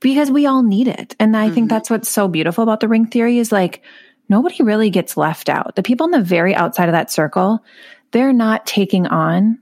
because 0.00 0.30
we 0.30 0.46
all 0.46 0.62
need 0.62 0.88
it. 0.88 1.14
And 1.20 1.36
I 1.36 1.46
mm-hmm. 1.46 1.54
think 1.54 1.70
that's 1.70 1.90
what's 1.90 2.08
so 2.08 2.28
beautiful 2.28 2.62
about 2.62 2.80
the 2.80 2.88
ring 2.88 3.06
theory 3.06 3.38
is 3.38 3.52
like 3.52 3.82
nobody 4.28 4.62
really 4.62 4.90
gets 4.90 5.16
left 5.16 5.48
out. 5.48 5.76
The 5.76 5.82
people 5.82 6.04
on 6.04 6.10
the 6.10 6.22
very 6.22 6.54
outside 6.54 6.88
of 6.88 6.92
that 6.92 7.10
circle, 7.10 7.62
they're 8.10 8.32
not 8.32 8.66
taking 8.66 9.06
on 9.06 9.58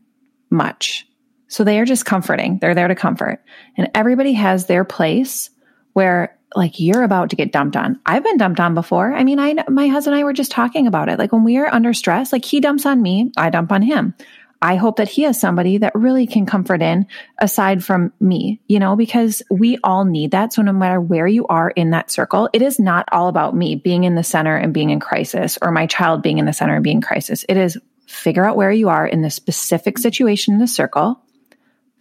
much. 0.51 1.07
So 1.53 1.65
they 1.65 1.79
are 1.81 1.85
just 1.85 2.07
comforting. 2.07 2.59
They're 2.59 2.75
there 2.75 2.89
to 2.89 2.95
comfort. 2.95 3.43
And 3.77 3.91
everybody 3.95 4.33
has 4.33 4.65
their 4.65 4.85
place 4.85 5.51
where 5.93 6.39
like 6.57 6.81
you're 6.81 7.03
about 7.03 7.29
to 7.31 7.37
get 7.37 7.53
dumped 7.53 7.77
on. 7.77 8.01
I've 8.07 8.25
been 8.25 8.39
dumped 8.39 8.59
on 8.59 8.75
before. 8.75 9.13
I 9.13 9.23
mean, 9.23 9.39
I 9.39 9.57
my 9.69 9.89
husband 9.89 10.15
and 10.15 10.23
I 10.23 10.25
were 10.25 10.33
just 10.33 10.51
talking 10.51 10.87
about 10.87 11.11
it. 11.11 11.19
Like 11.19 11.31
when 11.31 11.45
we 11.45 11.59
are 11.59 11.73
under 11.73 11.93
stress, 11.93 12.33
like 12.33 12.47
he 12.47 12.61
dumps 12.61 12.87
on 12.87 13.03
me, 13.03 13.33
I 13.37 13.51
dump 13.51 13.71
on 13.71 13.83
him. 13.83 14.15
I 14.63 14.77
hope 14.77 14.97
that 14.97 15.11
he 15.11 15.23
has 15.23 15.39
somebody 15.39 15.79
that 15.79 15.95
really 15.95 16.27
can 16.27 16.47
comfort 16.47 16.81
in 16.81 17.07
aside 17.39 17.85
from 17.85 18.15
me, 18.19 18.63
you 18.67 18.79
know, 18.79 18.97
because 18.97 19.43
we 19.51 19.77
all 19.85 20.07
need 20.07 20.31
that. 20.31 20.55
So 20.55 20.63
no 20.63 20.73
matter 20.73 21.03
where 21.03 21.27
you 21.27 21.47
are 21.49 21.69
in 21.69 21.91
that 21.91 22.11
circle, 22.11 22.49
it 22.55 22.63
is 22.63 22.79
not 22.79 23.07
all 23.13 23.29
about 23.29 23.55
me 23.55 23.75
being 23.75 24.05
in 24.05 24.15
the 24.15 24.25
center 24.25 24.57
and 24.57 24.73
being 24.73 24.89
in 24.89 25.01
crisis 25.01 25.59
or 25.61 25.71
my 25.71 25.87
child 25.87 26.23
being 26.23 26.39
in 26.39 26.47
the 26.47 26.55
center 26.55 26.77
and 26.77 26.85
being 26.85 26.99
in 26.99 27.03
crisis. 27.03 27.45
It 27.47 27.59
is 27.59 27.77
figure 28.07 28.45
out 28.45 28.57
where 28.57 28.73
you 28.73 28.89
are 28.89 29.07
in 29.07 29.21
the 29.21 29.31
specific 29.31 29.99
situation 29.99 30.55
in 30.55 30.61
the 30.61 30.67
circle 30.67 31.22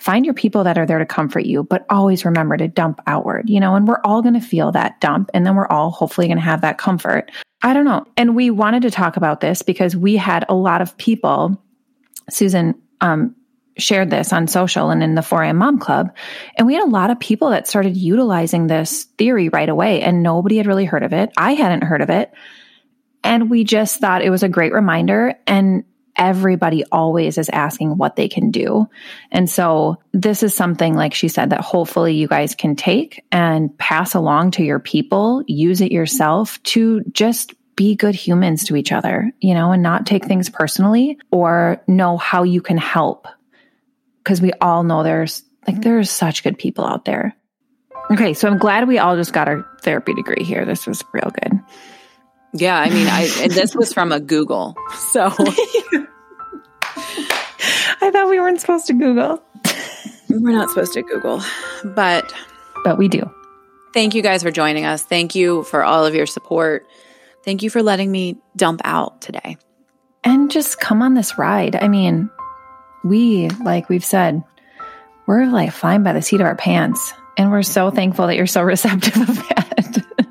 find 0.02 0.26
your 0.26 0.34
people 0.34 0.64
that 0.64 0.80
are 0.80 0.86
there 0.88 0.98
to 0.98 1.06
comfort 1.06 1.46
you, 1.46 1.64
but 1.64 1.86
always 1.88 2.26
remember 2.26 2.58
to 2.58 2.68
dump 2.68 3.00
outward, 3.06 3.48
you 3.48 3.60
know, 3.60 3.76
and 3.76 3.88
we're 3.88 4.02
all 4.04 4.24
going 4.24 4.34
to 4.34 4.42
feel 4.42 4.72
that 4.72 5.00
dump 5.00 5.30
and 5.32 5.46
then 5.46 5.56
we're 5.56 5.68
all 5.68 5.92
hopefully 5.92 6.26
going 6.26 6.40
to 6.40 6.44
have 6.44 6.62
that 6.62 6.80
comfort. 6.80 7.30
I 7.62 7.74
don't 7.74 7.86
know. 7.86 8.06
And 8.18 8.36
we 8.36 8.50
wanted 8.50 8.82
to 8.82 8.90
talk 8.90 9.16
about 9.16 9.42
this 9.42 9.62
because 9.62 9.96
we 9.96 10.16
had 10.16 10.44
a 10.50 10.56
lot 10.56 10.82
of 10.82 10.98
people, 10.98 11.62
Susan, 12.32 12.82
um, 13.00 13.36
shared 13.78 14.10
this 14.10 14.34
on 14.34 14.48
social 14.48 14.90
and 14.90 15.04
in 15.04 15.14
the 15.14 15.22
4am 15.22 15.56
mom 15.58 15.78
club. 15.78 16.16
And 16.58 16.66
we 16.66 16.74
had 16.74 16.84
a 16.84 16.90
lot 16.90 17.12
of 17.12 17.20
people 17.20 17.52
that 17.52 17.68
started 17.68 17.96
utilizing 17.96 18.66
this 18.66 19.04
theory 19.20 19.50
right 19.50 19.70
away 19.70 20.02
and 20.02 20.24
nobody 20.24 20.58
had 20.58 20.66
really 20.66 20.86
heard 20.86 21.04
of 21.04 21.14
it. 21.14 21.32
I 21.38 21.54
hadn't 21.54 21.84
heard 21.84 22.02
of 22.02 22.10
it. 22.10 22.34
And 23.24 23.52
we 23.52 23.64
just 23.66 24.00
thought 24.00 24.24
it 24.24 24.32
was 24.32 24.42
a 24.42 24.50
great 24.50 24.74
reminder. 24.74 25.36
And 25.46 25.84
everybody 26.22 26.86
always 26.92 27.40
is 27.40 27.50
asking 27.50 27.98
what 27.98 28.16
they 28.16 28.30
can 28.30 28.52
do. 28.52 28.88
And 29.32 29.50
so 29.50 29.98
this 30.14 30.44
is 30.44 30.56
something, 30.56 30.94
like 30.94 31.16
she 31.16 31.28
said, 31.28 31.50
that 31.50 31.62
hopefully 31.62 32.14
you 32.14 32.28
guys 32.28 32.54
can 32.54 32.76
take 32.76 33.26
and 33.32 33.76
pass 33.80 34.14
along 34.14 34.52
to 34.52 34.64
your 34.64 34.80
people, 34.80 35.44
use 35.48 35.82
it 35.82 35.92
yourself 35.92 36.62
to 36.64 37.02
just 37.12 37.56
be 37.76 37.96
good 37.96 38.14
humans 38.14 38.66
to 38.66 38.76
each 38.76 38.92
other, 38.92 39.32
you 39.40 39.56
know, 39.56 39.72
and 39.72 39.82
not 39.82 40.06
take 40.06 40.26
things 40.26 40.48
personally 40.48 41.18
or 41.32 41.82
know 41.88 42.18
how 42.18 42.44
you 42.44 42.62
can 42.62 42.78
help. 42.78 43.28
Cause 44.24 44.40
we 44.40 44.54
all 44.62 44.84
know 44.84 45.02
there's 45.02 45.44
like, 45.68 45.82
there's 45.82 46.12
such 46.12 46.44
good 46.44 46.60
people 46.60 46.86
out 46.86 47.06
there. 47.06 47.36
Okay. 48.12 48.36
So 48.36 48.48
I'm 48.48 48.60
glad 48.60 48.88
we 48.88 49.00
all 49.00 49.16
just 49.16 49.34
got 49.34 49.48
our 49.48 49.66
therapy 49.82 50.14
degree 50.14 50.44
here. 50.44 50.66
This 50.66 50.86
was 50.86 51.04
real 51.14 51.32
good. 51.42 51.60
Yeah, 52.54 52.78
I 52.78 52.90
mean, 52.90 53.08
I 53.08 53.30
and 53.40 53.52
this 53.52 53.76
was 53.76 53.94
from 53.94 54.12
a 54.12 54.20
Google. 54.20 54.76
So 55.12 55.22
I 58.02 58.10
thought 58.12 58.30
we 58.30 58.40
weren't 58.40 58.60
supposed 58.60 58.88
to 58.88 58.94
Google. 58.94 59.42
We're 60.30 60.52
not 60.52 60.70
supposed 60.70 60.94
to 60.94 61.02
Google, 61.02 61.42
but 61.84 62.34
but 62.84 62.98
we 62.98 63.08
do. 63.08 63.32
Thank 63.94 64.16
you 64.16 64.22
guys 64.22 64.44
for 64.44 64.52
joining 64.52 64.86
us. 64.86 65.04
Thank 65.04 65.36
you 65.36 65.64
for 65.64 65.84
all 65.84 66.06
of 66.06 66.16
your 66.16 66.26
support. 66.26 66.88
Thank 67.44 67.64
you 67.64 67.70
for 67.70 67.84
letting 67.84 68.12
me 68.12 68.38
dump 68.56 68.82
out 68.84 69.22
today. 69.22 69.58
And 70.24 70.52
just 70.52 70.80
come 70.80 71.02
on 71.02 71.14
this 71.14 71.38
ride. 71.38 71.76
I 71.76 71.88
mean, 71.88 72.30
we, 73.04 73.50
like 73.50 73.90
we've 73.90 74.06
said, 74.06 74.44
we're 75.26 75.46
like 75.48 75.72
flying 75.72 76.04
by 76.04 76.14
the 76.14 76.22
seat 76.22 76.40
of 76.40 76.48
our 76.48 76.56
pants. 76.56 77.14
And 77.38 77.52
we're 77.52 77.64
so 77.64 77.90
thankful 77.90 78.28
that 78.28 78.36
you're 78.36 78.48
so 78.48 78.62
receptive 78.64 79.18
of 79.18 79.36
that 79.36 80.28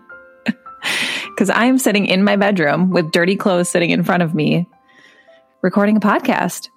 because 1.41 1.49
I'm 1.57 1.79
sitting 1.79 2.05
in 2.05 2.23
my 2.23 2.37
bedroom 2.37 2.91
with 2.91 3.13
dirty 3.13 3.35
clothes 3.35 3.71
sitting 3.71 3.89
in 3.89 4.05
front 4.05 4.23
of 4.23 4.35
me, 4.35 4.69
recording 5.63 5.97
a 5.97 6.01
podcast. 6.01 6.69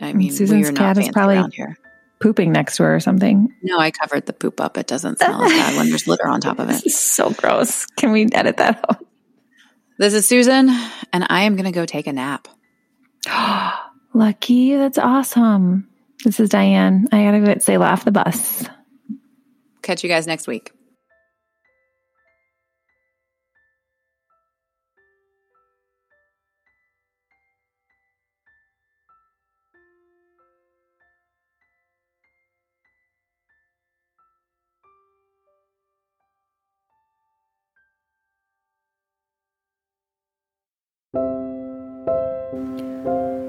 I 0.00 0.12
mean, 0.12 0.30
Susan's 0.30 0.70
cat 0.70 0.96
is 0.96 1.08
probably 1.08 1.42
here. 1.52 1.76
pooping 2.20 2.52
next 2.52 2.76
to 2.76 2.84
her 2.84 2.94
or 2.94 3.00
something. 3.00 3.52
No, 3.64 3.80
I 3.80 3.90
covered 3.90 4.26
the 4.26 4.32
poop 4.32 4.60
up. 4.60 4.78
It 4.78 4.86
doesn't 4.86 5.18
smell 5.18 5.42
as 5.42 5.50
bad 5.50 5.76
when 5.76 5.88
there's 5.88 6.06
litter 6.06 6.28
on 6.28 6.40
top 6.40 6.60
of 6.60 6.70
it. 6.70 6.88
so 6.92 7.32
gross. 7.32 7.84
Can 7.96 8.12
we 8.12 8.28
edit 8.30 8.58
that 8.58 8.84
out? 8.88 9.04
This 9.98 10.14
is 10.14 10.24
Susan, 10.24 10.68
and 11.12 11.26
I 11.28 11.42
am 11.42 11.56
going 11.56 11.64
to 11.64 11.72
go 11.72 11.84
take 11.84 12.06
a 12.06 12.12
nap. 12.12 12.46
Lucky. 14.14 14.76
That's 14.76 14.98
awesome. 14.98 15.88
This 16.22 16.38
is 16.38 16.48
Diane. 16.48 17.08
I 17.10 17.24
got 17.24 17.30
to 17.32 17.40
go 17.40 17.58
say, 17.58 17.76
laugh 17.76 18.04
the 18.04 18.12
bus. 18.12 18.68
Catch 19.82 20.04
you 20.04 20.08
guys 20.08 20.28
next 20.28 20.46
week. 20.46 20.70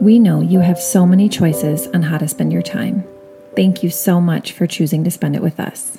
We 0.01 0.17
know 0.17 0.41
you 0.41 0.61
have 0.61 0.79
so 0.79 1.05
many 1.05 1.29
choices 1.29 1.85
on 1.89 2.01
how 2.01 2.17
to 2.17 2.27
spend 2.27 2.51
your 2.51 2.63
time. 2.63 3.03
Thank 3.55 3.83
you 3.83 3.91
so 3.91 4.19
much 4.19 4.51
for 4.51 4.65
choosing 4.65 5.03
to 5.03 5.11
spend 5.11 5.35
it 5.35 5.43
with 5.43 5.59
us. 5.59 5.95